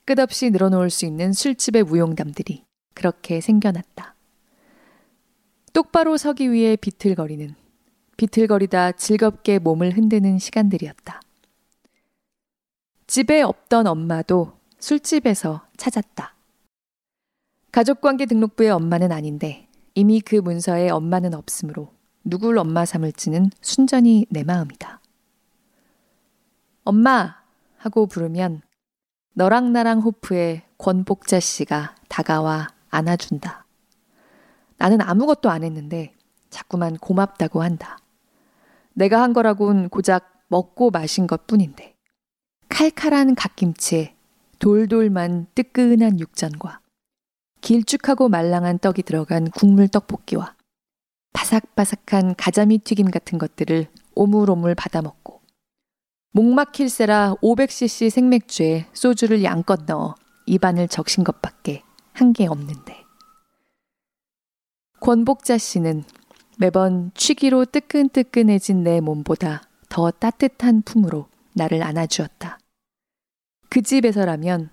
끝없이 0.04 0.50
늘어놓을 0.50 0.90
수 0.90 1.06
있는 1.06 1.32
술집의 1.32 1.84
무용담들이 1.84 2.64
그렇게 2.94 3.40
생겨났다. 3.40 4.16
똑바로 5.72 6.18
서기 6.18 6.52
위해 6.52 6.75
비틀거리는, 6.75 7.56
비틀거리다 8.18 8.94
즐겁게 8.94 9.60
몸을 9.60 9.98
흔드는 9.98 10.38
시간들이었다. 10.40 11.22
집에 13.08 13.44
없던 13.44 13.86
엄마도 13.86 14.54
술집에서 14.80 15.68
찾았다. 15.78 16.36
가족관계 17.72 18.26
등록부의 18.26 18.72
엄마는 18.72 19.12
아닌데 19.12 19.68
이미 19.94 20.22
그 20.22 20.36
문서에 20.36 20.90
엄마는 20.90 21.34
없으므로 21.36 21.94
누굴 22.24 22.58
엄마 22.58 22.84
삼을지는 22.84 23.52
순전히 23.62 24.26
내 24.30 24.44
마음이다. 24.44 25.02
엄마! 26.84 27.44
하고 27.78 28.08
부르면 28.08 28.62
너랑 29.34 29.72
나랑 29.72 30.00
호프의 30.00 30.64
권복자 30.80 31.40
씨가 31.40 31.96
다가와 32.08 32.70
안아준다. 32.90 33.66
나는 34.78 35.02
아무것도 35.02 35.52
안 35.52 35.64
했는데 35.64 36.16
자꾸만 36.50 36.98
고맙다고 36.98 37.62
한다. 37.62 38.00
내가 38.94 39.22
한 39.22 39.34
거라곤 39.34 39.90
고작 39.90 40.46
먹고 40.48 40.90
마신 40.90 41.28
것 41.28 41.46
뿐인데. 41.46 41.95
칼칼한 42.70 43.36
갓김치에 43.36 44.16
돌돌만 44.60 45.48
뜨끈한 45.56 46.20
육전과 46.20 46.82
길쭉하고 47.62 48.30
말랑한 48.30 48.80
떡이 48.80 49.04
들어간 49.04 49.50
국물 49.50 49.88
떡볶이와 49.88 50.56
바삭바삭한 51.34 52.36
가자미 52.36 52.80
튀김 52.80 53.12
같은 53.12 53.38
것들을 53.38 53.88
오물오물 54.16 54.76
받아먹고 54.76 55.42
목 56.32 56.46
막힐세라 56.54 57.36
500cc 57.42 58.10
생맥주에 58.10 58.88
소주를 58.94 59.44
양껏 59.44 59.86
넣어 59.86 60.16
입안을 60.46 60.88
적신 60.88 61.24
것밖에 61.24 61.82
한 62.14 62.34
게 62.34 62.48
없는데. 62.48 63.04
권복자 65.01 65.58
씨는 65.58 66.04
매번 66.58 67.12
취기로 67.14 67.66
뜨끈뜨끈해진 67.66 68.84
내 68.84 69.01
몸보다 69.01 69.64
더 69.90 70.12
따뜻한 70.12 70.82
품으로 70.82 71.28
나를 71.55 71.81
안아주었다. 71.81 72.59
그 73.70 73.81
집에서라면 73.81 74.70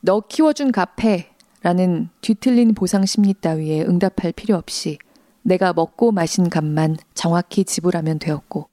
너 0.00 0.20
키워준 0.20 0.72
갚해 0.72 1.30
라는 1.62 2.08
뒤틀린 2.20 2.74
보상 2.74 3.04
심리 3.04 3.34
따위에 3.34 3.82
응답할 3.82 4.32
필요 4.32 4.56
없이 4.56 4.98
내가 5.42 5.72
먹고 5.72 6.12
마신 6.12 6.48
값만 6.48 6.96
정확히 7.14 7.64
지불하면 7.64 8.18
되었고 8.18 8.68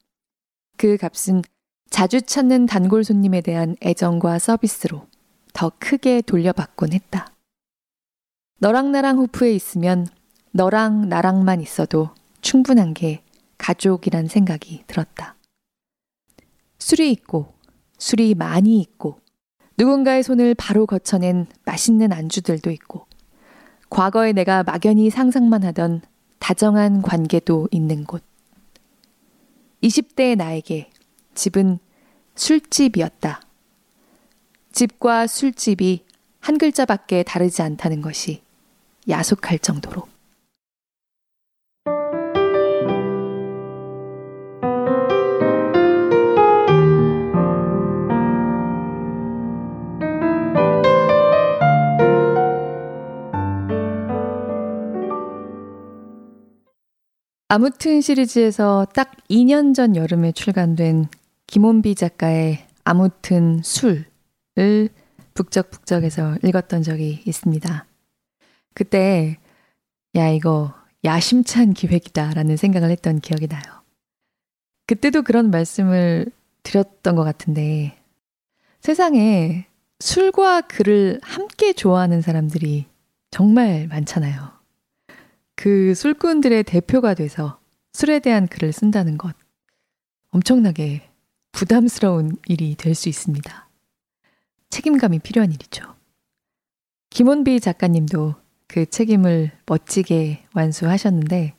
그 0.78 0.97
값은 0.97 1.41
자주 1.89 2.21
찾는 2.21 2.65
단골 2.65 3.04
손님에 3.04 3.41
대한 3.41 3.76
애정과 3.82 4.39
서비스로 4.39 5.08
더 5.54 5.71
크게 5.80 6.21
돌려받곤 6.21 6.93
했다. 6.93 7.34
너랑 8.60 8.91
나랑 8.91 9.17
호프에 9.17 9.54
있으면 9.54 10.08
너랑 10.52 11.10
나랑만 11.10 11.62
있어도 11.62 12.10
충분한 12.41 12.93
게 12.93 13.23
가족이란 13.58 14.28
생각이 14.28 14.84
들었다. 14.88 15.37
술이 16.80 17.12
있고, 17.12 17.54
술이 17.98 18.36
많이 18.36 18.80
있고, 18.80 19.20
누군가의 19.78 20.24
손을 20.24 20.56
바로 20.56 20.86
거쳐낸 20.86 21.48
맛있는 21.66 22.12
안주들도 22.12 22.72
있고, 22.72 23.06
과거에 23.90 24.34
내가 24.34 24.63
막연히 24.63 25.10
상상만 25.10 25.63
하던 25.63 26.02
다정한 26.40 27.02
관계도 27.02 27.70
있는 27.72 28.04
곳. 28.04 28.24
20대의 29.84 30.36
나에게 30.36 30.90
집은 31.36 31.80
술집이었다. 32.36 33.42
집과 34.72 35.28
술집이 35.28 36.06
한 36.40 36.58
글자밖에 36.58 37.24
다르지 37.24 37.62
않다는 37.62 38.02
것이 38.02 38.42
야속할 39.10 39.60
정도로. 39.60 40.17
아무튼 57.50 58.02
시리즈에서 58.02 58.86
딱 58.94 59.16
2년 59.30 59.74
전 59.74 59.96
여름에 59.96 60.34
출간된 60.34 61.08
김원비 61.48 61.96
작가의 61.96 62.66
아무튼 62.84 63.62
술을 63.64 64.90
북적북적해서 65.34 66.40
읽었던 66.44 66.84
적이 66.84 67.24
있습니다. 67.26 67.86
그때 68.74 69.38
야 70.16 70.30
이거 70.30 70.74
야심찬 71.06 71.74
기획이다라는 71.74 72.58
생각을 72.58 72.90
했던 72.90 73.22
기억이 73.22 73.48
나요. 73.48 73.62
그때도 74.88 75.22
그런 75.22 75.50
말씀을 75.50 76.26
드렸던 76.64 77.16
것 77.16 77.24
같은데 77.24 77.98
세상에 78.82 79.68
술과 80.00 80.62
글을 80.62 81.22
함께 81.24 81.72
좋아하는 81.72 82.22
사람들이 82.22 82.88
정말 83.32 83.88
많잖아요. 83.88 84.57
그 85.58 85.96
술꾼들의 85.96 86.63
대표가 86.65 87.15
돼서 87.15 87.60
술에 87.91 88.20
대한 88.20 88.48
글을 88.48 88.72
쓴다는 88.72 89.17
것 89.17 89.36
엄청나게 90.30 91.10
부담스러운 91.52 92.38
일이 92.46 92.76
될 92.76 92.93
수 92.93 93.10
있습니다. 93.10 93.67
책임감이 94.70 95.17
필요한 95.17 95.52
일이죠. 95.52 95.96
김원비 97.10 97.60
작가님도 97.60 98.36
그 98.67 98.86
책임을 98.86 99.52
멋지게 99.65 100.46
완수하셨는데, 100.54 101.56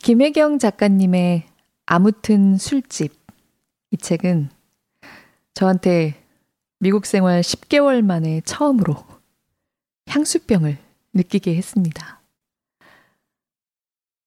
김혜경 0.00 0.58
작가님의 0.58 1.46
아무튼 1.84 2.56
술집, 2.56 3.12
이 3.90 3.96
책은 3.98 4.48
저한테 5.52 6.24
미국 6.78 7.04
생활 7.04 7.42
10개월 7.42 8.02
만에 8.02 8.40
처음으로 8.46 9.04
향수병을 10.06 10.78
느끼게 11.12 11.54
했습니다. 11.56 12.23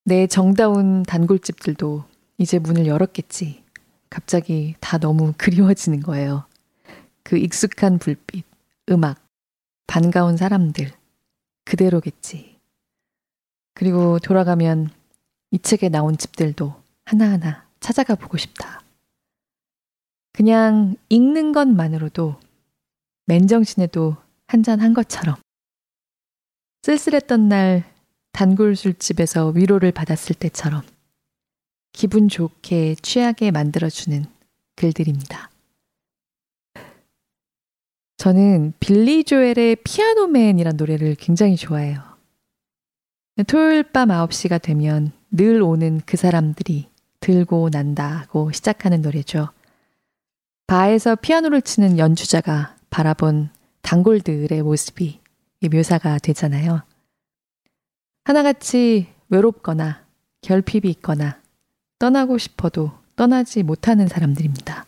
내 0.08 0.26
정다운 0.26 1.04
단골집들도 1.04 2.06
이제 2.38 2.60
문을 2.60 2.88
열었겠지. 2.88 3.62
갑자기 4.10 4.74
다 4.80 4.98
너무 4.98 5.34
그리워지는 5.38 6.00
거예요. 6.00 6.46
그 7.24 7.38
익숙한 7.38 8.00
불빛, 8.00 8.46
음악, 8.90 9.22
반가운 9.86 10.38
사람들, 10.38 10.94
그대로겠지. 11.66 12.58
그리고 13.74 14.18
돌아가면 14.20 14.92
이 15.52 15.60
책에 15.60 15.90
나온 15.90 16.18
집들도 16.18 16.74
하나하나 17.04 17.68
찾아가 17.82 18.16
보고 18.16 18.38
싶다. 18.38 18.82
그냥 20.32 20.96
읽는 21.10 21.52
것만으로도 21.52 22.40
맨정신에도 23.26 24.16
한 24.48 24.64
잔 24.64 24.80
한 24.80 24.94
것처럼 24.94 25.36
쓸쓸했던 26.84 27.50
날 27.50 27.84
단골 28.32 28.76
술집에서 28.76 29.50
위로를 29.50 29.92
받았을 29.92 30.36
때처럼 30.36 30.84
기분 31.92 32.30
좋게 32.30 32.96
취하게 33.02 33.52
만들어주는 33.52 34.26
글들입니다. 34.76 35.50
저는 38.18 38.74
빌리 38.80 39.24
조엘의 39.24 39.78
피아노맨이란 39.84 40.76
노래를 40.76 41.16
굉장히 41.16 41.56
좋아해요. 41.56 42.02
토요일 43.48 43.84
밤 43.84 44.10
9시가 44.10 44.62
되면 44.62 45.12
늘 45.30 45.62
오는 45.62 46.02
그 46.06 46.18
사람들이 46.18 46.90
들고 47.20 47.70
난다고 47.70 48.52
시작하는 48.52 49.02
노래죠. 49.02 49.50
바에서 50.66 51.16
피아노를 51.16 51.62
치는 51.62 51.98
연주자가 51.98 52.76
바라본 52.90 53.50
단골들의 53.82 54.62
모습이 54.64 55.20
묘사가 55.72 56.20
되잖아요. 56.20 56.82
하나같이 58.28 59.08
외롭거나 59.30 60.04
결핍이 60.42 60.92
있거나 60.96 61.40
떠나고 61.98 62.38
싶어도 62.38 62.92
떠나지 63.16 63.64
못하는 63.64 64.10
사람들입니다. 64.10 64.86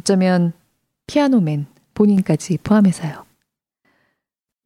어쩌면 0.00 0.52
피아노맨 1.06 1.66
본인까지 1.94 2.58
포함해서요. 2.64 3.24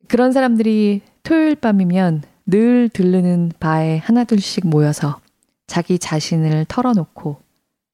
그런 0.08 0.32
사람들이 0.32 1.02
토요일 1.22 1.54
밤이면 1.54 2.22
늘 2.46 2.88
들르는 2.88 3.52
바에 3.60 3.98
하나둘씩 3.98 4.66
모여서 4.66 5.20
자기 5.66 5.98
자신을 5.98 6.64
털어놓고 6.66 7.42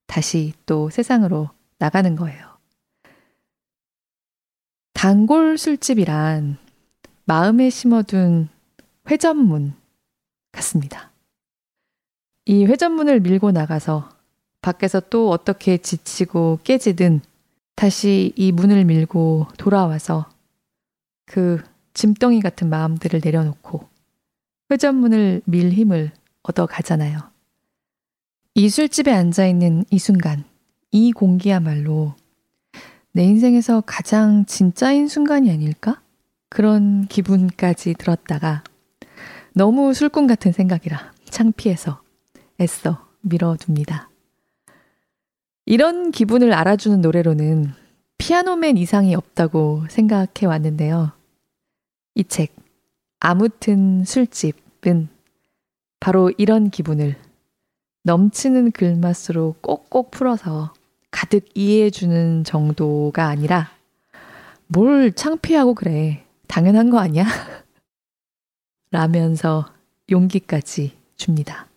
다시 0.06 0.52
또 0.66 0.90
세상으로 0.90 1.50
나가는 1.80 2.14
거예요. 2.14 2.56
단골 4.92 5.58
술집이란 5.58 6.56
마음에 7.24 7.68
심어둔 7.68 8.48
회전문 9.08 9.74
같습니다. 10.52 11.10
이 12.44 12.64
회전문을 12.64 13.20
밀고 13.20 13.50
나가서 13.50 14.08
밖에서 14.62 15.00
또 15.00 15.30
어떻게 15.30 15.78
지치고 15.78 16.60
깨지든 16.64 17.20
다시 17.74 18.32
이 18.36 18.52
문을 18.52 18.84
밀고 18.84 19.48
돌아와서 19.58 20.28
그 21.24 21.62
짐덩이 21.94 22.40
같은 22.40 22.68
마음들을 22.68 23.20
내려놓고 23.22 23.88
회전문을 24.70 25.42
밀 25.44 25.72
힘을 25.72 26.10
얻어 26.42 26.66
가잖아요. 26.66 27.18
이 28.54 28.68
술집에 28.68 29.12
앉아 29.12 29.46
있는 29.46 29.84
이 29.90 29.98
순간, 29.98 30.44
이 30.90 31.12
공기야말로 31.12 32.14
내 33.12 33.24
인생에서 33.24 33.82
가장 33.84 34.46
진짜인 34.46 35.08
순간이 35.08 35.50
아닐까? 35.50 36.00
그런 36.48 37.06
기분까지 37.06 37.94
들었다가 37.94 38.62
너무 39.58 39.94
술꾼 39.94 40.26
같은 40.26 40.52
생각이라 40.52 41.14
창피해서 41.30 42.02
애써 42.60 43.06
밀어둡니다. 43.22 44.10
이런 45.64 46.10
기분을 46.10 46.52
알아주는 46.52 47.00
노래로는 47.00 47.72
피아노맨 48.18 48.76
이상이 48.76 49.14
없다고 49.14 49.84
생각해 49.88 50.44
왔는데요. 50.44 51.12
이 52.14 52.24
책, 52.24 52.54
아무튼 53.18 54.04
술집은 54.04 55.08
바로 56.00 56.30
이런 56.36 56.68
기분을 56.68 57.16
넘치는 58.02 58.72
글맛으로 58.72 59.54
꼭꼭 59.62 60.10
풀어서 60.10 60.74
가득 61.10 61.46
이해해주는 61.54 62.44
정도가 62.44 63.24
아니라 63.24 63.70
뭘 64.66 65.14
창피하고 65.14 65.74
그래. 65.74 66.26
당연한 66.46 66.90
거 66.90 66.98
아니야? 66.98 67.24
라면서 68.96 69.70
용기까지 70.10 70.96
줍니다. 71.16 71.68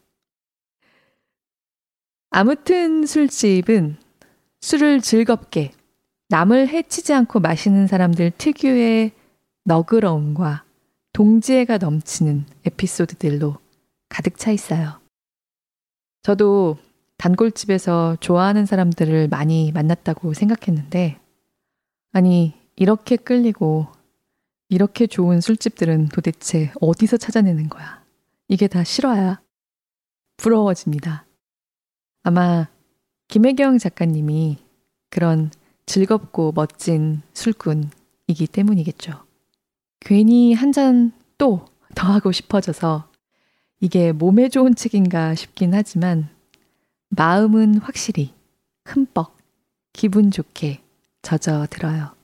아무튼 2.29 3.05
술집은 3.05 3.97
술을 4.61 5.01
즐겁게 5.01 5.73
남을 6.29 6.69
해치지 6.69 7.11
않고 7.13 7.41
마시는 7.41 7.87
사람들 7.87 8.31
특유의 8.37 9.11
너그러움과 9.65 10.63
동지애가 11.11 11.79
넘치는 11.79 12.45
에피소드들로 12.63 13.57
가득 14.07 14.37
차 14.37 14.51
있어요. 14.51 15.01
저도 16.23 16.77
단골집에서 17.17 18.15
좋아하는 18.21 18.65
사람들을 18.65 19.27
많이 19.27 19.73
만났다고 19.73 20.33
생각했는데, 20.33 21.19
아니, 22.13 22.53
이렇게 22.77 23.17
끌리고, 23.17 23.87
이렇게 24.69 25.07
좋은 25.07 25.41
술집들은 25.41 26.09
도대체 26.09 26.71
어디서 26.79 27.17
찾아내는 27.17 27.69
거야? 27.69 28.03
이게 28.47 28.67
다 28.67 28.83
실화야. 28.83 29.41
부러워집니다. 30.37 31.25
아마 32.23 32.67
김혜경 33.27 33.77
작가님이 33.77 34.57
그런 35.09 35.51
즐겁고 35.85 36.51
멋진 36.53 37.21
술꾼이기 37.33 38.47
때문이겠죠. 38.51 39.25
괜히 39.99 40.53
한 40.53 40.71
잔 40.71 41.11
또 41.37 41.69
더 41.95 42.07
하고 42.07 42.31
싶어져서 42.31 43.09
이게 43.81 44.11
몸에 44.11 44.49
좋은 44.49 44.75
책인가 44.75 45.35
싶긴 45.35 45.73
하지만 45.73 46.29
마음은 47.09 47.79
확실히 47.79 48.33
흠뻑 48.85 49.35
기분 49.93 50.31
좋게 50.31 50.81
젖어 51.21 51.65
들어요. 51.69 52.15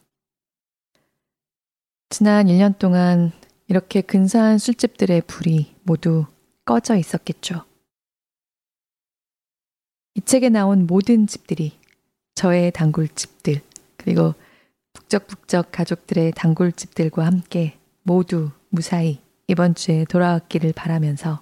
지난 2.10 2.46
1년 2.46 2.78
동안 2.78 3.32
이렇게 3.68 4.02
근사한 4.02 4.58
술집들의 4.58 5.24
불이 5.28 5.76
모두 5.84 6.26
꺼져 6.64 6.96
있었겠죠. 6.96 7.64
이 10.14 10.22
책에 10.22 10.50
나온 10.50 10.88
모든 10.88 11.28
집들이 11.28 11.78
저의 12.36 12.72
단골집들, 12.72 13.62
그리고 13.98 14.34
북적북적 14.94 15.72
가족들의 15.72 16.34
단골집들과 16.36 17.26
함께 17.26 17.78
모두 18.04 18.52
무사히 18.70 19.20
이번 19.48 19.76
주에 19.76 20.06
돌아왔기를 20.06 20.74
바라면서 20.74 21.42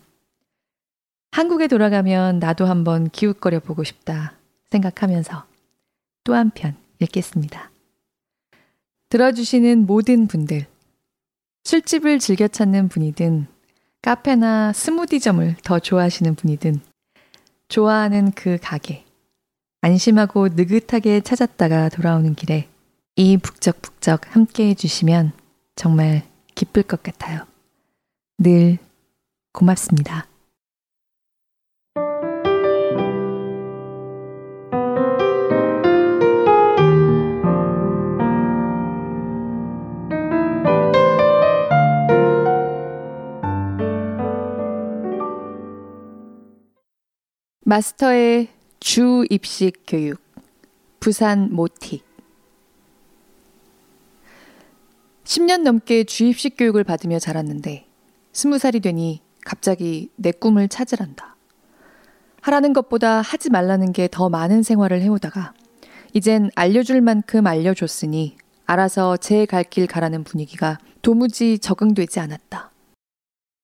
한국에 1.32 1.68
돌아가면 1.68 2.40
나도 2.40 2.66
한번 2.66 3.10
기웃거려 3.10 3.60
보고 3.60 3.84
싶다 3.84 4.34
생각하면서 4.72 5.46
또 6.24 6.36
한편 6.36 6.76
읽겠습니다. 7.00 7.73
들어주시는 9.14 9.86
모든 9.86 10.26
분들, 10.26 10.66
술집을 11.66 12.18
즐겨 12.18 12.48
찾는 12.48 12.90
분이든 12.90 13.46
카페나 14.02 14.74
스무디점을 14.74 15.58
더 15.64 15.78
좋아하시는 15.78 16.34
분이든 16.34 16.82
좋아하는 17.68 18.32
그 18.32 18.58
가게. 18.60 19.06
안심하고 19.82 20.48
느긋하게 20.48 21.22
찾았다가 21.22 21.90
돌아오는 21.90 22.34
길에 22.34 22.68
이 23.16 23.38
북적북적 23.38 24.36
함께 24.36 24.70
해주시면 24.70 25.34
정말 25.76 26.24
기쁠 26.56 26.82
것 26.82 27.04
같아요. 27.04 27.46
늘 28.40 28.80
고맙습니다. 29.52 30.26
마스터의 47.66 48.50
주 48.82 49.26
입식 49.30 49.84
교육 49.88 50.22
부산 51.00 51.54
모티 51.54 52.02
10년 55.24 55.62
넘게 55.62 56.04
주 56.04 56.26
입식 56.26 56.56
교육을 56.58 56.84
받으며 56.84 57.20
자랐는데 57.20 57.88
20살이 58.34 58.82
되니 58.84 59.22
갑자기 59.46 60.10
내 60.18 60.32
꿈을 60.32 60.68
찾으란다. 60.68 61.36
하라는 62.42 62.74
것보다 62.74 63.22
하지 63.22 63.50
말라는 63.50 63.94
게 63.94 64.10
더 64.12 64.28
많은 64.30 64.64
생활을 64.64 65.02
해오다가 65.02 65.54
이젠 66.14 66.50
알려줄 66.56 67.00
만큼 67.00 67.48
알려줬으니 67.48 68.36
알아서 68.66 69.16
제 69.18 69.46
갈 69.46 69.64
길 69.64 69.88
가라는 69.88 70.26
분위기가 70.26 70.78
도무지 71.02 71.60
적응되지 71.60 72.20
않았다. 72.20 72.72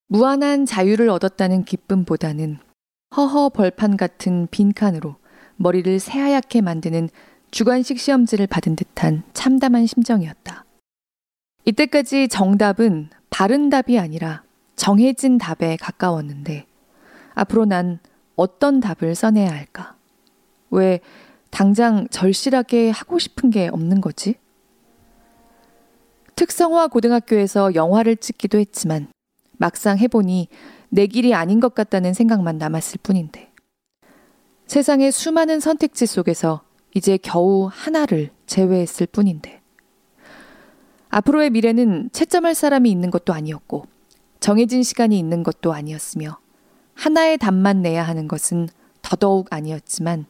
무한한 0.07 0.65
자유를 0.65 1.09
얻었다는 1.09 1.65
기쁨보다는 1.65 2.59
허허 3.15 3.49
벌판 3.49 3.97
같은 3.97 4.47
빈칸으로 4.51 5.15
머리를 5.55 5.99
새하얗게 5.99 6.61
만드는 6.61 7.09
주관식 7.51 7.99
시험지를 7.99 8.45
받은 8.47 8.75
듯한 8.75 9.23
참담한 9.33 9.87
심정이었다. 9.87 10.65
이때까지 11.65 12.27
정답은 12.27 13.09
바른 13.29 13.69
답이 13.69 13.97
아니라 13.99 14.43
정해진 14.75 15.37
답에 15.37 15.75
가까웠는데 15.77 16.67
앞으로 17.33 17.65
난 17.65 17.99
어떤 18.35 18.79
답을 18.79 19.15
써내야 19.15 19.51
할까? 19.51 19.95
왜 20.69 20.99
당장 21.49 22.07
절실하게 22.09 22.91
하고 22.91 23.17
싶은 23.17 23.49
게 23.49 23.67
없는 23.67 24.01
거지? 24.01 24.35
특성화 26.35 26.87
고등학교에서 26.87 27.73
영화를 27.73 28.15
찍기도 28.15 28.59
했지만 28.59 29.07
막상 29.57 29.97
해보니 29.97 30.47
내 30.89 31.07
길이 31.07 31.33
아닌 31.33 31.59
것 31.59 31.73
같다는 31.73 32.13
생각만 32.13 32.57
남았을 32.57 32.99
뿐인데. 33.03 33.51
세상의 34.67 35.11
수많은 35.11 35.59
선택지 35.59 36.05
속에서 36.05 36.61
이제 36.93 37.17
겨우 37.17 37.69
하나를 37.71 38.31
제외했을 38.45 39.07
뿐인데. 39.07 39.61
앞으로의 41.09 41.49
미래는 41.49 42.09
채점할 42.11 42.53
사람이 42.53 42.89
있는 42.91 43.09
것도 43.09 43.33
아니었고 43.33 43.85
정해진 44.39 44.83
시간이 44.83 45.17
있는 45.17 45.43
것도 45.43 45.73
아니었으며 45.73 46.37
하나의 46.93 47.37
답만 47.37 47.81
내야 47.81 48.03
하는 48.03 48.27
것은 48.27 48.69
더더욱 49.01 49.47
아니었지만 49.51 50.25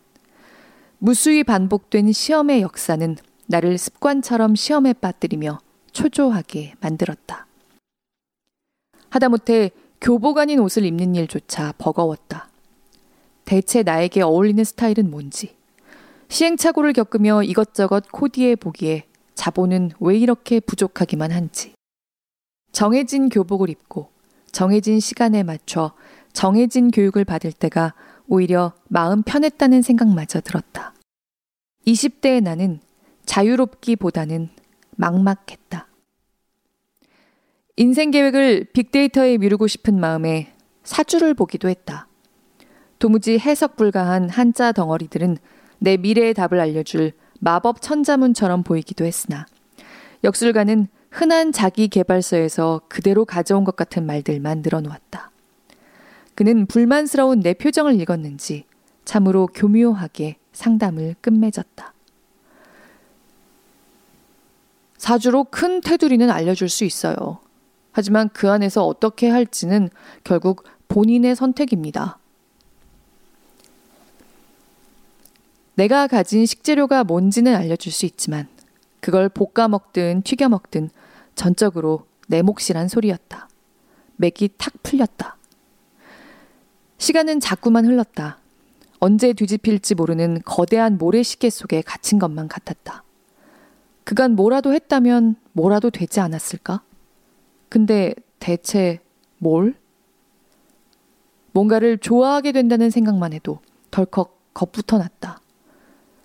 무수히 1.00 1.44
반복된 1.44 2.12
시험의 2.12 2.62
역사는 2.62 3.18
나를 3.48 3.78
습관처럼 3.78 4.56
시험에 4.56 4.94
빠뜨리며 4.94 5.60
초조하게 5.92 6.76
만들었다. 6.80 7.48
하다못해 9.10 9.72
교복 10.02 10.38
아닌 10.38 10.60
옷을 10.60 10.86
입는 10.86 11.16
일조차 11.16 11.74
버거웠다. 11.78 12.50
대체 13.44 13.84
나에게 13.84 14.22
어울리는 14.22 14.64
스타일은 14.64 15.12
뭔지, 15.12 15.56
시행착오를 16.30 16.94
겪으며 16.94 17.44
이것저것 17.44 18.06
코디해 18.12 18.56
보기에 18.56 19.06
자본은 19.36 19.92
왜 20.00 20.18
이렇게 20.18 20.60
부족하기만 20.60 21.32
한지. 21.32 21.74
정해진 22.72 23.30
교복을 23.30 23.70
입고 23.70 24.10
정해진 24.52 25.00
시간에 25.00 25.44
맞춰 25.44 25.92
정해진 26.32 26.92
교육을 26.92 27.26
받을 27.26 27.52
때가 27.52 27.94
오히려 28.28 28.74
마음 28.88 29.24
편했다는 29.24 29.82
생각마저 29.82 30.40
들었다. 30.40 30.94
20대의 31.88 32.42
나는 32.42 32.80
자유롭기보다는 33.26 34.50
막막했다. 34.96 35.89
인생 37.82 38.12
계획을 38.12 38.66
빅데이터에 38.74 39.38
미루고 39.38 39.68
싶은 39.68 39.98
마음에 39.98 40.54
사주를 40.84 41.34
보기도 41.34 41.70
했다. 41.70 42.10
도무지 43.00 43.40
해석 43.40 43.78
불가한 43.78 44.28
한자 44.28 44.74
덩어리들은 44.74 45.38
내 45.78 45.96
미래의 45.96 46.34
답을 46.34 46.60
알려줄 46.60 47.14
마법 47.40 47.82
천자문처럼 47.82 48.64
보이기도 48.64 49.06
했으나 49.06 49.46
역술가는 50.26 50.90
흔한 51.10 51.54
자기 51.54 51.88
개발서에서 51.88 52.82
그대로 52.90 53.24
가져온 53.24 53.64
것 53.64 53.78
같은 53.78 54.06
말들만 54.06 54.62
늘어놓았다. 54.62 55.32
그는 56.36 56.66
불만스러운 56.66 57.40
내 57.40 57.54
표정을 57.54 57.98
읽었는지 58.02 58.66
참으로 59.06 59.48
교묘하게 59.48 60.36
상담을 60.52 61.16
끝맺었다. 61.22 61.94
사주로 64.98 65.46
큰 65.46 65.80
테두리는 65.80 66.30
알려줄 66.30 66.68
수 66.68 66.84
있어요. 66.84 67.40
하지만 67.92 68.30
그 68.30 68.50
안에서 68.50 68.86
어떻게 68.86 69.30
할지는 69.30 69.90
결국 70.24 70.64
본인의 70.88 71.36
선택입니다. 71.36 72.20
내가 75.76 76.08
가진 76.08 76.46
식재료가 76.46 77.06
뭔지는 77.06 77.56
알려줄 77.56 77.92
수 77.92 78.06
있지만 78.06 78.48
그걸 79.00 79.30
볶아 79.30 79.68
먹든 79.70 80.24
튀겨 80.24 80.50
먹든 80.50 80.90
전적으로 81.36 82.06
내 82.28 82.42
몫이란 82.42 82.90
소리였다. 82.90 83.48
맥이 84.18 84.50
탁 84.58 84.74
풀렸다. 84.84 85.38
시간은 86.98 87.40
자꾸만 87.40 87.86
흘렀다. 87.86 88.40
언제 89.00 89.32
뒤집힐지 89.32 89.96
모르는 89.96 90.42
거대한 90.44 90.98
모래시계 90.98 91.50
속에 91.50 91.82
갇힌 91.82 92.20
것만 92.20 92.50
같았다. 92.50 93.04
그간 94.04 94.36
뭐라도 94.36 94.74
했다면 94.74 95.38
뭐라도 95.54 95.90
되지 95.90 96.20
않았을까? 96.20 96.82
근데 97.70 98.14
대체 98.40 99.00
뭘? 99.38 99.76
뭔가를 101.52 101.98
좋아하게 101.98 102.52
된다는 102.52 102.90
생각만 102.90 103.34
해도 103.34 103.60
덜컥 103.92 104.54
겁부터 104.54 104.98
났다. 104.98 105.42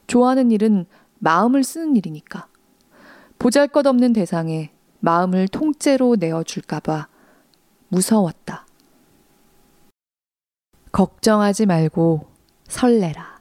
좋아하는 0.07 0.51
일은 0.51 0.87
마음을 1.19 1.63
쓰는 1.65 1.97
일이니까. 1.97 2.49
보잘 3.39 3.69
것 3.69 3.87
없는 3.87 4.13
대상에 4.13 4.73
마음을 5.01 5.49
통째로 5.49 6.17
내어줄까봐 6.19 7.09
무서웠다. 7.89 8.67
걱정하지 10.93 11.67
말고 11.67 12.29
설레라. 12.69 13.41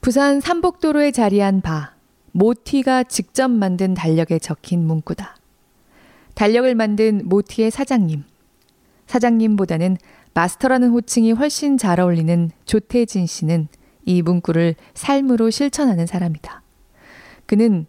부산 0.00 0.40
삼복도로에 0.40 1.10
자리한 1.10 1.60
바, 1.60 1.94
모티가 2.32 3.04
직접 3.04 3.50
만든 3.50 3.94
달력에 3.94 4.38
적힌 4.38 4.86
문구다. 4.86 5.39
달력을 6.40 6.74
만든 6.74 7.20
모티의 7.26 7.70
사장님. 7.70 8.24
사장님보다는 9.06 9.98
마스터라는 10.32 10.88
호칭이 10.88 11.32
훨씬 11.32 11.76
잘 11.76 12.00
어울리는 12.00 12.50
조태진 12.64 13.26
씨는 13.26 13.68
이 14.06 14.22
문구를 14.22 14.74
삶으로 14.94 15.50
실천하는 15.50 16.06
사람이다. 16.06 16.62
그는 17.44 17.84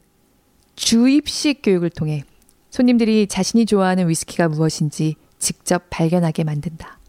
주입식 0.76 1.62
교육을 1.64 1.92
통해 1.92 2.26
손님들이 2.70 3.26
자신이 3.26 3.66
좋아하는 3.66 4.10
위스키가 4.10 4.50
무엇인지 4.50 5.16
직접 5.40 5.84
발견하게 5.90 6.44
만든다. 6.44 7.00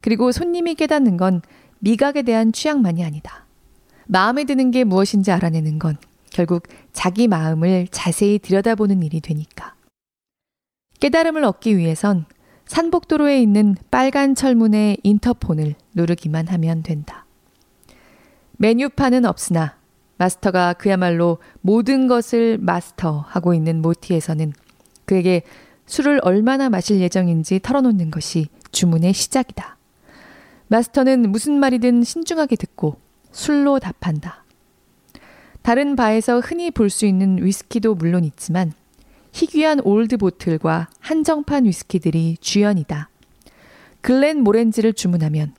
그리고 0.00 0.32
손님이 0.32 0.76
깨닫는 0.76 1.18
건 1.18 1.42
미각에 1.80 2.22
대한 2.22 2.52
취향만이 2.52 3.04
아니다. 3.04 3.44
마음에 4.06 4.44
드는 4.44 4.70
게 4.70 4.84
무엇인지 4.84 5.30
알아내는 5.30 5.78
건 5.78 5.98
결국 6.30 6.68
자기 6.94 7.28
마음을 7.28 7.86
자세히 7.90 8.38
들여다보는 8.38 9.02
일이 9.02 9.20
되니까. 9.20 9.73
깨달음을 11.04 11.44
얻기 11.44 11.76
위해선 11.76 12.24
산복도로에 12.64 13.38
있는 13.38 13.76
빨간 13.90 14.34
철문의 14.34 14.96
인터폰을 15.02 15.74
누르기만 15.94 16.48
하면 16.48 16.82
된다. 16.82 17.26
메뉴판은 18.52 19.26
없으나 19.26 19.76
마스터가 20.16 20.72
그야말로 20.72 21.40
모든 21.60 22.06
것을 22.06 22.56
마스터하고 22.56 23.52
있는 23.52 23.82
모티에서는 23.82 24.54
그에게 25.04 25.42
술을 25.84 26.20
얼마나 26.22 26.70
마실 26.70 27.00
예정인지 27.00 27.60
털어놓는 27.62 28.10
것이 28.10 28.46
주문의 28.72 29.12
시작이다. 29.12 29.76
마스터는 30.68 31.30
무슨 31.30 31.60
말이든 31.60 32.02
신중하게 32.02 32.56
듣고 32.56 32.96
술로 33.30 33.78
답한다. 33.78 34.42
다른 35.60 35.96
바에서 35.96 36.40
흔히 36.40 36.70
볼 36.70 36.88
수 36.88 37.04
있는 37.04 37.44
위스키도 37.44 37.94
물론 37.94 38.24
있지만 38.24 38.72
희귀한 39.34 39.80
old 39.80 40.16
bottle과 40.16 40.88
한정판 41.00 41.64
위스키들이 41.64 42.36
주연이다. 42.40 43.08
글렌 44.00 44.40
모렌지를 44.40 44.92
주문하면 44.92 45.54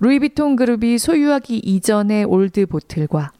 루이비통 0.00 0.56
그룹이 0.56 0.98
소유하기 0.98 1.56
이전의 1.56 2.26
old 2.26 2.66
bottle과 2.66 3.32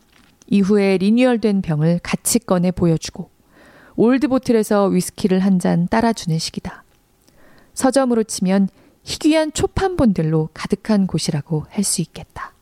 이후에 0.46 0.96
리뉴얼된 0.96 1.60
병을 1.60 2.00
같이 2.02 2.38
꺼내 2.38 2.70
보여주고 2.70 3.28
old 3.96 4.28
bottle에서 4.28 4.86
위스키를 4.86 5.40
한 5.40 5.58
잔 5.58 5.86
따라주는 5.88 6.38
식이다. 6.38 6.82
서점으로 7.74 8.22
치면 8.24 8.70
희귀한 9.04 9.52
초판본들로 9.52 10.48
가득한 10.54 11.06
곳이라고 11.06 11.66
할 11.68 11.84
수 11.84 12.00
있겠다. 12.00 12.54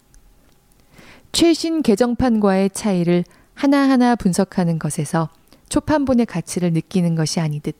최신 1.30 1.82
개정판과의 1.82 2.70
차이를 2.70 3.22
하나하나 3.54 4.16
분석하는 4.16 4.80
것에서 4.80 5.30
초판본의 5.74 6.26
가치를 6.26 6.72
느끼는 6.72 7.16
것이 7.16 7.40
아니듯 7.40 7.74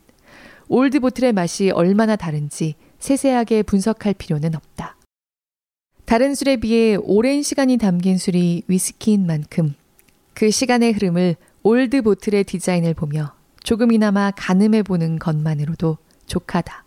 old 0.66 0.98
bottle의 0.98 1.32
맛이 1.32 1.70
얼마나 1.70 2.16
다른지 2.16 2.74
세세하게 2.98 3.62
분석할 3.62 4.14
필요는 4.14 4.56
없다. 4.56 4.96
다른 6.04 6.34
술에 6.34 6.56
비해 6.56 6.96
오랜 6.96 7.42
시간이 7.44 7.76
담긴 7.76 8.18
술이 8.18 8.64
위스키인 8.66 9.26
만큼 9.26 9.76
그 10.32 10.50
시간의 10.50 10.92
흐름을 10.94 11.36
old 11.62 12.02
bottle의 12.02 12.42
디자인을 12.42 12.94
보며 12.94 13.32
조금이나마 13.62 14.32
가늠해 14.32 14.82
보는 14.82 15.20
것만으로도 15.20 15.98
족하다. 16.26 16.84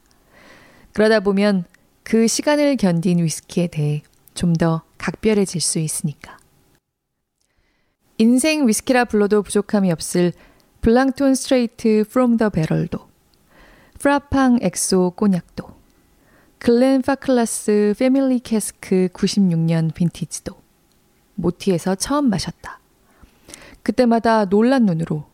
그러다 0.92 1.22
보면 1.22 1.64
그 2.04 2.28
시간을 2.28 2.76
견딘 2.76 3.24
위스키에 3.24 3.68
대해 3.68 4.04
좀 4.34 4.56
더 4.56 4.82
각별해질 4.98 5.62
수 5.62 5.80
있으니까. 5.80 6.38
인생 8.18 8.68
위스키라 8.68 9.06
불러도 9.06 9.42
부족함이 9.44 9.90
없을 9.90 10.34
블랑톤 10.82 11.36
스트레이트 11.36 12.04
프롬 12.10 12.38
더 12.38 12.50
베럴도, 12.50 13.00
프라팡 14.00 14.60
엑소 14.62 15.14
꼬냑도, 15.16 15.78
글렌 16.60 17.02
파클라스 17.02 17.96
패밀리 17.98 18.40
캐스크 18.40 19.10
96년 19.14 19.94
빈티지도 19.94 20.56
모티에서 21.36 21.96
처음 21.96 22.30
마셨다. 22.30 22.80
그때마다 23.84 24.46
놀란 24.46 24.86
눈으로 24.86 25.26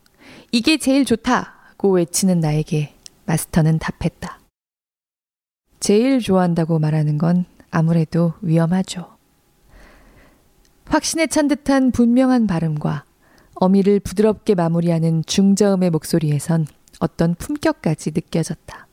이게 0.51 0.77
제일 0.77 1.06
좋다고 1.06 1.91
외치는 1.91 2.39
나에게 2.39 2.93
마스터는 3.25 3.79
답했다. 3.79 4.39
제일 5.79 6.19
좋아한다고 6.19 6.79
말하는 6.79 7.17
건 7.17 7.45
아무래도 7.71 8.34
위험하죠. 8.41 9.17
확신에 10.86 11.27
찬 11.27 11.47
듯한 11.47 11.91
분명한 11.91 12.47
발음과 12.47 13.06
어미를 13.56 14.00
부드럽게 14.00 14.56
마무리하는 14.56 15.24
중저음의 15.26 15.89
목소리에선 15.92 16.68
어떤 17.00 17.36
품격까지 17.36 18.12
느껴졌다. 18.13 18.88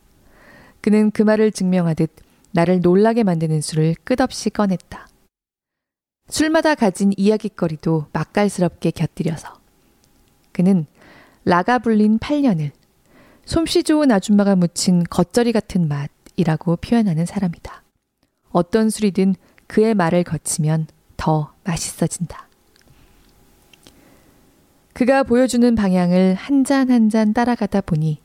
그는 0.80 1.10
그 1.10 1.22
말을 1.22 1.52
증명하듯 1.52 2.10
나를 2.52 2.80
놀라게 2.80 3.22
만드는 3.22 3.60
술을 3.60 3.94
끝없이 4.04 4.50
꺼냈다. 4.50 5.08
술마다 6.28 6.74
가진 6.74 7.12
이야기거리도 7.16 8.06
맛깔스럽게 8.12 8.92
곁들여서. 8.92 9.54
그는 10.52 10.86
라가 11.44 11.78
불린 11.78 12.18
8년을 12.18 12.70
솜씨 13.44 13.82
좋은 13.82 14.10
아줌마가 14.12 14.56
묻힌 14.56 15.02
겉절이 15.04 15.52
같은 15.52 15.88
맛이라고 15.88 16.76
표현하는 16.76 17.26
사람이다. 17.26 17.82
어떤 18.50 18.90
술이든 18.90 19.34
그의 19.66 19.94
말을 19.94 20.24
거치면 20.24 20.86
더 21.16 21.52
맛있어진다. 21.64 22.49
그가 24.92 25.22
보여주는 25.22 25.74
방향을 25.74 26.34
한 26.34 26.64
잔 26.64 26.90
한 26.90 27.08
잔 27.10 27.32
따라가다 27.32 27.80
보니 27.82 28.18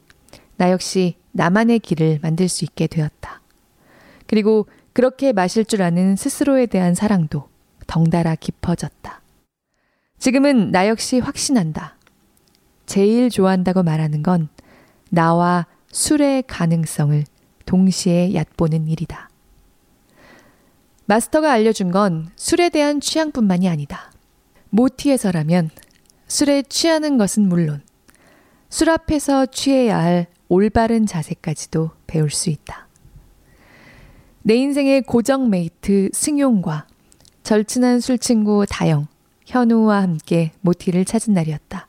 나 0.57 0.71
역시 0.71 1.15
나만의 1.31 1.79
길을 1.79 2.19
만들 2.21 2.47
수 2.47 2.63
있게 2.65 2.87
되었다. 2.87 3.41
그리고 4.27 4.67
그렇게 4.93 5.33
마실 5.33 5.65
줄 5.65 5.81
아는 5.81 6.15
스스로에 6.15 6.65
대한 6.65 6.95
사랑도 6.95 7.49
덩달아 7.87 8.35
깊어졌다. 8.35 9.21
지금은 10.17 10.71
나 10.71 10.87
역시 10.87 11.19
확신한다. 11.19 11.97
제일 12.85 13.29
좋아한다고 13.29 13.83
말하는 13.83 14.23
건 14.23 14.47
나와 15.09 15.67
술의 15.91 16.43
가능성을 16.47 17.23
동시에 17.65 18.33
얕보는 18.33 18.87
일이다. 18.87 19.29
마스터가 21.05 21.51
알려준 21.51 21.91
건 21.91 22.29
술에 22.35 22.69
대한 22.69 22.99
취향뿐만이 22.99 23.69
아니다. 23.69 24.11
모티에서라면 24.69 25.69
술에 26.27 26.63
취하는 26.63 27.17
것은 27.17 27.47
물론 27.47 27.81
술 28.69 28.89
앞에서 28.89 29.45
취해야 29.45 29.99
할 29.99 30.27
올바른 30.47 31.05
자세까지도 31.05 31.91
배울 32.07 32.29
수 32.29 32.49
있다. 32.49 32.87
내 34.41 34.55
인생의 34.55 35.03
고정 35.03 35.49
mate 35.49 36.09
승용과 36.13 36.87
절친한 37.43 37.99
술친구 37.99 38.65
다영, 38.69 39.07
현우와 39.45 40.01
함께 40.01 40.51
모티를 40.61 41.05
찾은 41.05 41.33
날이었다. 41.33 41.87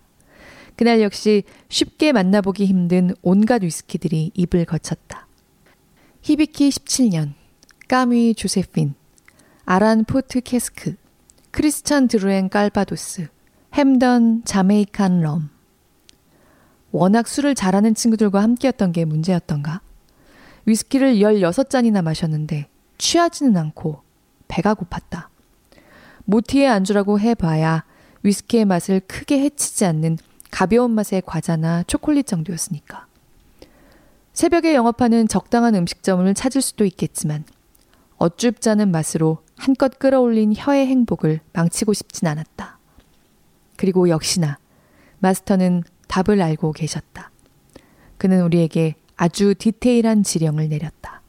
그날 0.77 1.01
역시 1.01 1.45
쉽게 1.69 2.13
만나보기 2.13 2.67
힘든 2.67 3.15
온갖 3.23 3.63
위스키들이 3.63 4.33
입을 4.35 4.67
거쳤다. 4.67 5.27
히비키 6.23 6.69
17년, 6.69 7.33
까미 7.89 8.35
조세핀, 8.35 8.95
아란 9.65 10.05
포트 10.05 10.41
캐스크, 10.41 10.97
크리스찬 11.51 12.09
드루엔 12.09 12.51
깔바도스, 12.51 13.29
햄던 13.77 14.43
자메이칸 14.47 15.21
럼. 15.21 15.51
워낙 16.93 17.29
술을 17.29 17.55
잘하는 17.55 17.95
친구들과 17.95 18.43
함께였던 18.43 18.93
게 18.93 19.05
문제였던가? 19.05 19.83
위스키를 20.65 21.17
16잔이나 21.17 22.01
마셨는데 22.01 22.71
취하지는 22.97 23.55
않고 23.59 24.01
배가 24.49 24.75
고팠다. 24.75 25.27
모티의 26.25 26.69
안주라고 26.69 27.21
해봐야 27.21 27.85
위스키의 28.23 28.65
맛을 28.65 29.01
크게 29.01 29.41
해치지 29.41 29.85
않는 29.85 30.17
가벼운 30.51 30.93
맛의 30.93 31.23
과자나 31.27 31.83
초콜릿 31.83 32.27
정도였으니까. 32.27 33.07
새벽에 34.33 34.75
영업하는 34.75 35.29
적당한 35.29 35.75
음식점을 35.75 36.33
찾을 36.33 36.63
수도 36.63 36.87
있겠지만 36.87 37.45
어쭙잖은 38.17 38.91
맛으로 38.91 39.43
한껏 39.55 39.99
끌어올린 39.99 40.55
혀의 40.57 40.87
행복을 40.87 41.41
망치고 41.53 41.93
싶진 41.93 42.27
않았다. 42.27 42.76
그리고 43.77 44.09
역시나 44.09 44.59
마스터는 45.19 45.83
답을 46.09 46.41
알고 46.41 46.73
계셨다. 46.73 47.31
그는 48.19 48.43
우리에게 48.43 48.95
아주 49.17 49.55
디테일한 49.55 50.23
지령을 50.23 50.69
내렸다. 50.69 51.23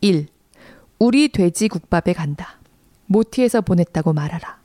1. 0.00 0.28
우리 0.98 1.28
돼지 1.28 1.68
국밥에 1.68 2.12
간다. 2.12 2.58
모티에서 3.06 3.60
보냈다고 3.60 4.12
말하라. 4.12 4.58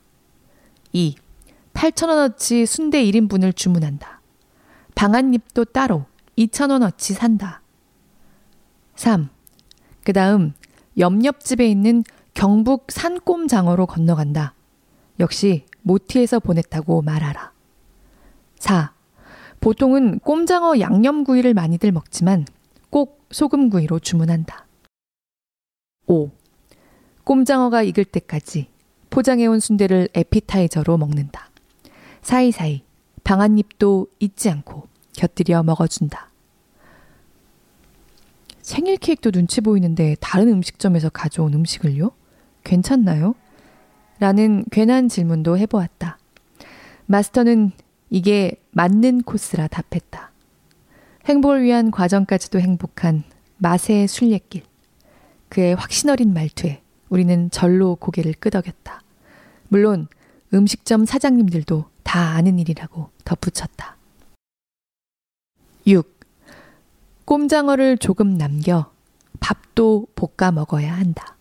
2. 0.94 1.16
8천원어치 1.74 2.66
순대 2.66 3.04
1인분을 3.06 3.56
주문한다. 3.56 4.22
방한잎도 4.96 5.66
따로 5.66 6.06
2천원어치 6.38 7.14
산다. 7.14 7.62
3. 8.96 9.30
그 10.04 10.14
다음 10.14 10.54
옆옆집에 10.98 11.68
있는 11.68 12.04
경북 12.34 12.88
산꼼장어로 12.92 13.86
건너간다. 13.86 14.54
역시 15.20 15.66
모티에서 15.82 16.40
보냈다고 16.40 17.02
말하라. 17.02 17.52
4. 18.60 18.94
보통은 19.60 20.20
꼼장어 20.20 20.80
양념구이를 20.80 21.54
많이들 21.54 21.92
먹지만 21.92 22.46
꼭 22.90 23.26
소금구이로 23.32 24.00
주문한다. 24.00 24.66
5. 26.08 26.30
꼼장어가 27.24 27.84
익을 27.84 28.06
때까지 28.06 28.68
포장해온 29.10 29.60
순대를 29.60 30.10
에피타이저로 30.14 30.98
먹는다. 30.98 31.50
사이사이 32.22 32.84
방한잎도 33.24 34.08
잊지 34.20 34.50
않고 34.50 34.88
곁들여 35.14 35.64
먹어준다. 35.64 36.30
생일 38.62 38.98
케이크도 38.98 39.32
눈치 39.32 39.60
보이는데 39.62 40.16
다른 40.20 40.48
음식점에서 40.50 41.10
가져온 41.10 41.54
음식을요? 41.54 42.12
괜찮나요? 42.64 43.36
라는 44.22 44.64
괜한 44.70 45.10
질문도 45.10 45.58
해보았다. 45.58 46.20
마스터는 47.08 47.72
이게 48.12 48.62
맞는 48.70 49.24
코스라 49.24 49.68
답했다. 49.68 50.32
행복을 51.26 51.64
위한 51.64 51.90
과정까지도 51.90 52.60
행복한 52.60 53.24
맛의 53.58 54.08
순례길. 54.08 54.62
그의 55.50 55.74
확신 55.74 56.12
어린 56.12 56.36
말투에 56.36 56.84
우리는 57.10 57.50
절로 57.50 57.96
고개를 57.96 58.34
끄덕였다. 58.34 59.02
물론 59.70 60.08
음식점 60.54 61.06
사장님들도 61.06 61.86
다 62.04 62.36
아는 62.36 62.60
일이라고 62.60 63.10
덧붙였다. 63.26 63.98
6. 65.88 66.20
꼼장어를 67.26 67.98
조금 67.98 68.38
남겨 68.38 68.92
밥도 69.40 70.10
볶아 70.14 70.52
먹어야 70.52 70.96
한다. 70.96 71.36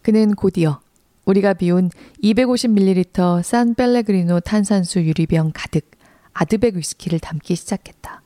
그는 0.00 0.34
곧이어 0.34 0.80
우리가 1.24 1.54
비운 1.54 1.90
250ml 2.22 3.42
산 3.42 3.74
펠레그리노 3.74 4.40
탄산수 4.40 5.00
유리병 5.00 5.52
가득 5.54 5.90
아드백 6.32 6.76
위스키를 6.76 7.20
담기 7.20 7.54
시작했다. 7.56 8.22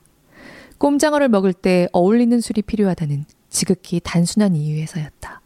꼼장어를 0.79 1.29
먹을 1.29 1.53
때 1.53 1.89
어울리는 1.93 2.41
술이 2.41 2.63
필요하다는 2.63 3.25
지극히 3.51 4.01
단순한 4.01 4.55
이유에서였다. 4.55 5.41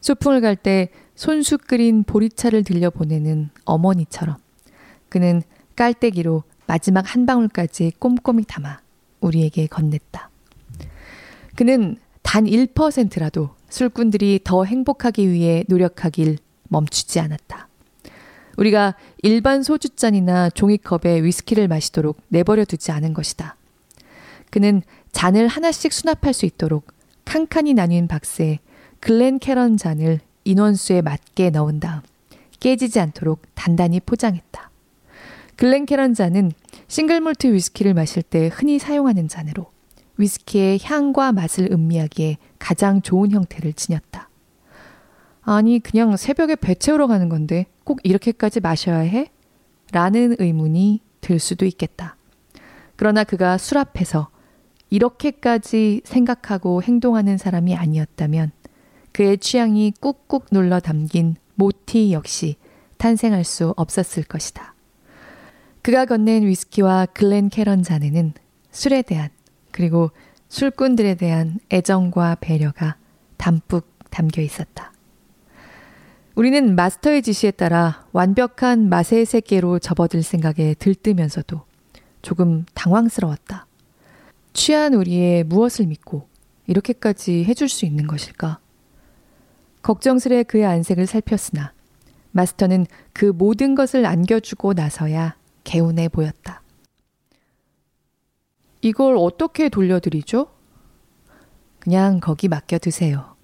소풍을 0.00 0.40
갈 0.40 0.56
때 0.56 0.90
손수 1.14 1.58
끓인 1.58 2.04
보리차를 2.04 2.62
들려보내는 2.62 3.50
어머니처럼 3.64 4.36
그는 5.08 5.42
깔때기로 5.74 6.44
마지막 6.66 7.14
한 7.14 7.26
방울까지 7.26 7.92
꼼꼼히 7.98 8.44
담아 8.46 8.80
우리에게 9.20 9.66
건넸다. 9.66 10.28
그는 11.54 11.96
단 12.22 12.44
1%라도 12.44 13.50
술꾼들이 13.68 14.40
더 14.44 14.64
행복하기 14.64 15.30
위해 15.30 15.64
노력하길 15.68 16.38
멈추지 16.68 17.20
않았다. 17.20 17.68
우리가 18.56 18.94
일반 19.22 19.62
소주잔이나 19.62 20.50
종이컵에 20.50 21.22
위스키를 21.22 21.68
마시도록 21.68 22.18
내버려 22.28 22.64
두지 22.64 22.92
않은 22.92 23.12
것이다. 23.12 23.56
그는 24.50 24.82
잔을 25.12 25.48
하나씩 25.48 25.92
수납할 25.92 26.32
수 26.32 26.46
있도록 26.46 26.86
칸칸이 27.24 27.74
나뉜 27.74 28.08
박스에 28.08 28.60
글렌 29.00 29.38
캐런 29.38 29.76
잔을 29.76 30.20
인원수에 30.44 31.02
맞게 31.02 31.50
넣은 31.50 31.80
다음 31.80 32.00
깨지지 32.60 33.00
않도록 33.00 33.42
단단히 33.54 34.00
포장했다. 34.00 34.70
글렌 35.56 35.86
캐런 35.86 36.14
잔은 36.14 36.52
싱글몰트 36.88 37.52
위스키를 37.52 37.94
마실 37.94 38.22
때 38.22 38.50
흔히 38.52 38.78
사용하는 38.78 39.28
잔으로 39.28 39.66
위스키의 40.18 40.78
향과 40.82 41.32
맛을 41.32 41.70
음미하기에 41.72 42.38
가장 42.58 43.02
좋은 43.02 43.32
형태를 43.32 43.72
지녔다. 43.72 44.28
아니, 45.48 45.78
그냥 45.78 46.16
새벽에 46.16 46.56
배 46.56 46.74
채우러 46.74 47.06
가는 47.06 47.28
건데 47.28 47.66
꼭 47.84 48.00
이렇게까지 48.02 48.58
마셔야 48.58 48.98
해? 48.98 49.30
라는 49.92 50.34
의문이 50.40 51.02
들 51.20 51.38
수도 51.38 51.64
있겠다. 51.66 52.16
그러나 52.96 53.22
그가 53.22 53.56
술 53.56 53.78
앞에서 53.78 54.28
이렇게까지 54.90 56.00
생각하고 56.04 56.82
행동하는 56.82 57.38
사람이 57.38 57.76
아니었다면 57.76 58.50
그의 59.12 59.38
취향이 59.38 59.92
꾹꾹 60.00 60.46
눌러 60.50 60.80
담긴 60.80 61.36
모티 61.54 62.12
역시 62.12 62.56
탄생할 62.96 63.44
수 63.44 63.72
없었을 63.76 64.24
것이다. 64.24 64.74
그가 65.80 66.06
건넨 66.06 66.44
위스키와 66.44 67.06
글렌 67.06 67.50
캐런 67.50 67.84
잔에는 67.84 68.32
술에 68.72 69.02
대한 69.02 69.28
그리고 69.70 70.10
술꾼들에 70.48 71.14
대한 71.14 71.60
애정과 71.72 72.38
배려가 72.40 72.96
담뿍 73.36 73.86
담겨 74.10 74.42
있었다. 74.42 74.95
우리는 76.36 76.76
마스터의 76.76 77.22
지시에 77.22 77.50
따라 77.50 78.06
완벽한 78.12 78.90
맛의 78.90 79.24
세계로 79.24 79.78
접어들 79.78 80.22
생각에 80.22 80.74
들뜨면서도 80.74 81.62
조금 82.20 82.66
당황스러웠다. 82.74 83.66
취한 84.52 84.92
우리의 84.92 85.44
무엇을 85.44 85.86
믿고 85.86 86.28
이렇게까지 86.66 87.44
해줄 87.44 87.70
수 87.70 87.86
있는 87.86 88.06
것일까? 88.06 88.58
걱정스레 89.80 90.42
그의 90.42 90.66
안색을 90.66 91.06
살폈으나 91.06 91.72
마스터는 92.32 92.84
그 93.14 93.24
모든 93.24 93.74
것을 93.74 94.04
안겨주고 94.04 94.74
나서야 94.74 95.38
개운해 95.64 96.10
보였다. 96.10 96.60
이걸 98.82 99.16
어떻게 99.16 99.70
돌려드리죠? 99.70 100.48
그냥 101.78 102.20
거기 102.20 102.48
맡겨두세요. 102.48 103.36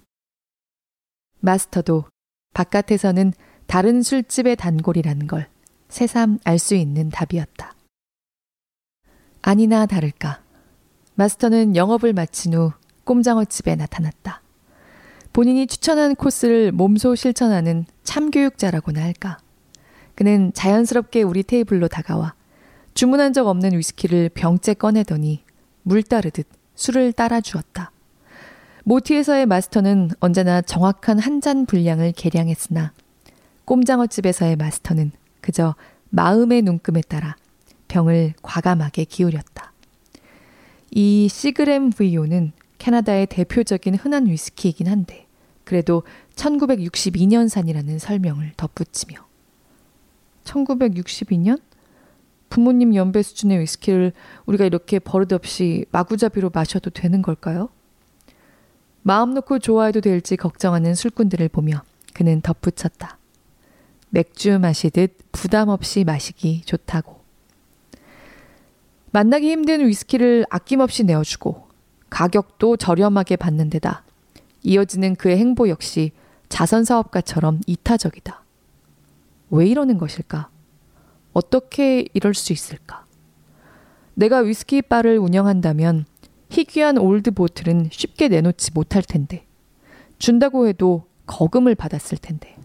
마스터도 1.39 2.12
바깥에서는 2.53 3.33
다른 3.67 4.01
술집의 4.01 4.55
단골이라는 4.57 5.27
걸 5.27 5.47
새삼 5.89 6.39
알 6.43 6.59
수 6.59 6.75
있는 6.75 7.09
답이었다. 7.09 7.73
아니나 9.41 9.85
다를까. 9.85 10.41
마스터는 11.15 11.75
영업을 11.75 12.13
마친 12.13 12.53
후 12.53 12.71
꼼장어집에 13.03 13.75
나타났다. 13.75 14.41
본인이 15.33 15.67
추천한 15.67 16.15
코스를 16.15 16.71
몸소 16.71 17.15
실천하는 17.15 17.85
참교육자라고나 18.03 19.01
할까. 19.01 19.37
그는 20.15 20.53
자연스럽게 20.53 21.23
우리 21.23 21.43
테이블로 21.43 21.87
다가와 21.87 22.35
주문한 22.93 23.33
적 23.33 23.47
없는 23.47 23.73
위스키를 23.73 24.29
병째 24.29 24.75
꺼내더니 24.75 25.43
물 25.81 26.03
따르듯 26.03 26.47
술을 26.75 27.13
따라 27.13 27.41
주었다. 27.41 27.91
모티에서의 28.83 29.45
마스터는 29.45 30.09
언제나 30.19 30.61
정확한 30.61 31.19
한 31.19 31.41
잔 31.41 31.65
분량을 31.65 32.13
계량했으나 32.13 32.93
꼼장어집에서의 33.65 34.55
마스터는 34.55 35.11
그저 35.41 35.75
마음의 36.09 36.61
눈금에 36.61 37.01
따라 37.01 37.35
병을 37.87 38.33
과감하게 38.41 39.05
기울였다. 39.05 39.73
이 40.91 41.27
시그램 41.29 41.89
VO는 41.89 42.51
캐나다의 42.77 43.27
대표적인 43.27 43.95
흔한 43.95 44.27
위스키이긴 44.27 44.87
한데 44.87 45.27
그래도 45.63 46.03
1962년산이라는 46.35 47.99
설명을 47.99 48.53
덧붙이며 48.57 49.15
1962년? 50.43 51.61
부모님 52.49 52.93
연배 52.95 53.23
수준의 53.23 53.59
위스키를 53.59 54.13
우리가 54.45 54.65
이렇게 54.65 54.99
버릇없이 54.99 55.85
마구잡이로 55.91 56.51
마셔도 56.53 56.89
되는 56.89 57.21
걸까요? 57.21 57.69
마음 59.03 59.33
놓고 59.33 59.59
좋아해도 59.59 59.99
될지 59.99 60.37
걱정하는 60.37 60.95
술꾼들을 60.95 61.49
보며 61.49 61.83
그는 62.13 62.41
덧붙였다. 62.41 63.17
맥주 64.09 64.57
마시듯 64.59 65.17
부담 65.31 65.67
없이 65.69 66.03
마시기 66.05 66.61
좋다고. 66.61 67.21
만나기 69.11 69.51
힘든 69.51 69.85
위스키를 69.85 70.45
아낌없이 70.49 71.03
내어주고 71.03 71.67
가격도 72.09 72.77
저렴하게 72.77 73.35
받는 73.35 73.69
데다 73.69 74.03
이어지는 74.63 75.15
그의 75.15 75.37
행보 75.37 75.67
역시 75.67 76.11
자선 76.47 76.83
사업가처럼 76.85 77.59
이타적이다. 77.67 78.41
왜 79.49 79.67
이러는 79.67 79.97
것일까? 79.97 80.49
어떻게 81.33 82.05
이럴 82.13 82.33
수 82.33 82.53
있을까? 82.53 83.05
내가 84.13 84.39
위스키 84.39 84.81
바를 84.81 85.17
운영한다면 85.17 86.05
희귀한 86.53 86.99
old 86.99 87.31
bottle은 87.31 87.89
쉽게 87.91 88.27
내놓지 88.27 88.73
못할 88.73 89.01
텐데, 89.01 89.43
준다고 90.19 90.67
해도 90.67 91.07
거금을 91.25 91.73
받았을 91.73 92.19
텐데, 92.19 92.55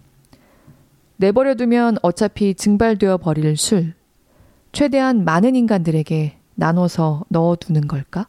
내버려두면 1.16 1.96
어차피 2.02 2.54
증발되어 2.54 3.16
버릴 3.16 3.56
술, 3.56 3.94
최대한 4.72 5.24
많은 5.24 5.56
인간들에게 5.56 6.36
나눠서 6.54 7.24
넣어두는 7.28 7.88
걸까? 7.88 8.28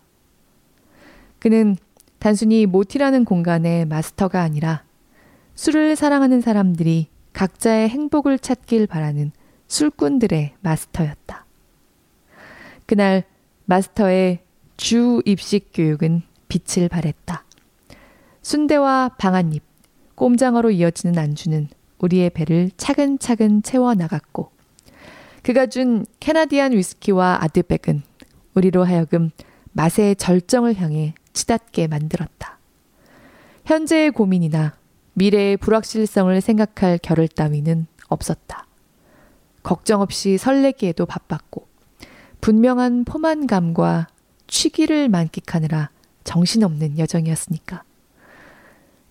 그는 1.39 1.75
단순히 2.19 2.65
모티라는 2.65 3.25
공간의 3.25 3.85
마스터가 3.85 4.41
아니라 4.41 4.83
술을 5.55 5.97
사랑하는 5.97 6.39
사람들이 6.39 7.09
각자의 7.33 7.89
행복을 7.89 8.39
찾길 8.39 8.87
바라는 8.87 9.33
술꾼들의 9.67 10.53
마스터였다. 10.61 11.45
그날 12.85 13.23
마스터의 13.65 14.39
주 14.79 15.21
입식 15.25 15.71
교육은 15.73 16.21
빛을 16.47 16.87
발했다. 16.87 17.43
순대와 18.41 19.09
방아잎, 19.17 19.61
꼼장어로 20.15 20.71
이어지는 20.71 21.17
안주는 21.17 21.67
우리의 21.97 22.29
배를 22.29 22.71
차근차근 22.77 23.61
채워 23.61 23.93
나갔고, 23.93 24.51
그가 25.43 25.65
준 25.65 26.05
캐나디안 26.21 26.71
위스키와 26.71 27.39
아드백은 27.41 28.03
우리로 28.53 28.85
하여금 28.85 29.31
맛의 29.73 30.15
절정을 30.15 30.77
향해 30.77 31.13
치닫게 31.33 31.87
만들었다. 31.87 32.57
현재의 33.65 34.11
고민이나 34.11 34.77
미래의 35.13 35.57
불확실성을 35.57 36.39
생각할 36.39 36.99
겨를 37.03 37.27
따위는 37.27 37.85
없었다. 38.07 38.65
걱정 39.61 39.99
없이 39.99 40.37
설레기에도 40.37 41.05
바빴고, 41.05 41.67
분명한 42.39 43.03
포만감과 43.03 44.07
취기를 44.49 45.07
만끽하느라 45.07 45.89
정신없는 46.25 46.99
여정이었으니까. 46.99 47.83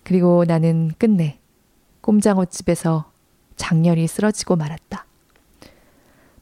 그리고 0.03 0.45
나는 0.45 0.91
끝내 0.97 1.39
꼼장어집에서 2.01 3.11
장렬히 3.55 4.07
쓰러지고 4.07 4.55
말았다. 4.55 5.05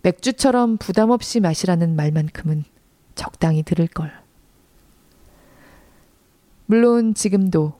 맥주처럼 0.02 0.78
부담 0.78 1.10
없이 1.10 1.40
마시라는 1.40 1.96
말만큼은 1.96 2.64
적당히 3.16 3.64
들을 3.64 3.88
걸. 3.88 4.12
물론 6.66 7.14
지금도 7.14 7.74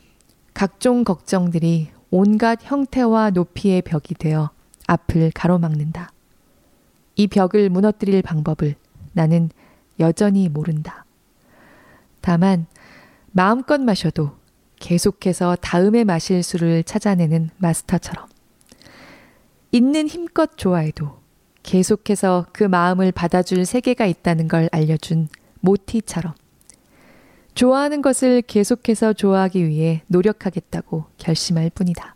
각종 0.54 1.04
걱정들이 1.04 1.90
온갖 2.10 2.60
형태와 2.64 3.32
높이의 3.32 3.82
벽이 3.82 4.16
되어 4.18 4.50
앞을 4.88 5.32
가로막는다. 5.32 6.12
이 7.16 7.28
벽을 7.28 7.70
무너뜨릴 7.70 8.22
방법을 8.22 8.76
나는 9.14 9.50
여전히 10.00 10.48
모른다. 10.50 11.06
다만 12.28 12.66
마음껏 13.32 13.80
마셔도 13.80 14.32
계속해서 14.82 15.56
다음에 15.62 16.04
마실 16.04 16.44
술을 16.44 16.84
찾아내는 16.84 17.52
마스터처럼 17.56 18.28
있는 19.72 20.10
힘껏 20.10 20.58
좋아해도 20.58 21.22
계속해서 21.64 22.48
그 22.52 22.66
마음을 22.66 23.14
받아줄 23.14 23.66
세계가 23.66 24.06
있다는 24.08 24.50
걸 24.50 24.68
알려준 24.74 25.30
모티처럼 25.62 26.34
좋아하는 27.56 28.02
것을 28.02 28.42
계속해서 28.42 29.14
좋아하기 29.14 29.66
위해 29.66 30.02
노력하겠다고 30.08 31.06
결심할 31.18 31.70
뿐이다. 31.70 32.14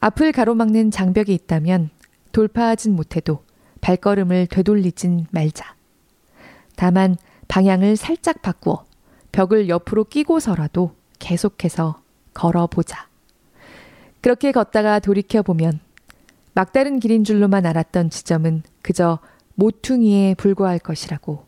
앞을 0.00 0.32
가로막는 0.32 0.90
장벽이 0.90 1.32
있다면 1.32 1.88
돌파하진 2.32 2.94
못해도 2.94 3.42
발걸음을 3.80 4.48
되돌리진 4.48 5.28
말자. 5.30 5.76
다만 6.76 7.16
방향을 7.52 7.96
살짝 7.96 8.40
바꾸어 8.40 8.86
벽을 9.30 9.68
옆으로 9.68 10.04
끼고서라도 10.04 10.94
계속해서 11.18 12.00
걸어보자. 12.32 13.08
그렇게 14.22 14.52
걷다가 14.52 15.00
돌이켜보면 15.00 15.78
막다른 16.54 16.98
길인 16.98 17.24
줄로만 17.24 17.66
알았던 17.66 18.08
지점은 18.08 18.62
그저 18.80 19.18
모퉁이에 19.56 20.34
불과할 20.36 20.78
것이라고 20.78 21.44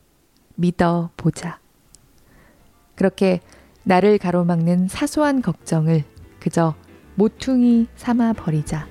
믿어보자. 0.56 1.58
그렇게 2.96 3.40
나를 3.82 4.18
가로막는 4.18 4.88
사소한 4.88 5.40
걱정을 5.40 6.04
그저 6.38 6.74
모퉁이 7.14 7.86
삼아 7.96 8.34
버리자. 8.34 8.86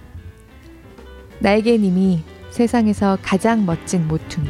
나에겐 1.41 1.86
이미 1.86 2.24
세상에서 2.49 3.20
가장 3.22 3.68
멋진 3.68 4.07
모퉁이, 4.07 4.49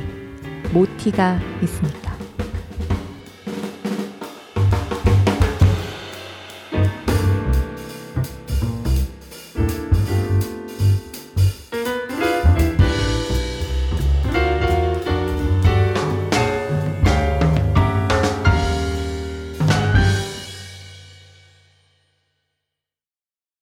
모티가 0.74 1.42
있습니다. 1.62 2.13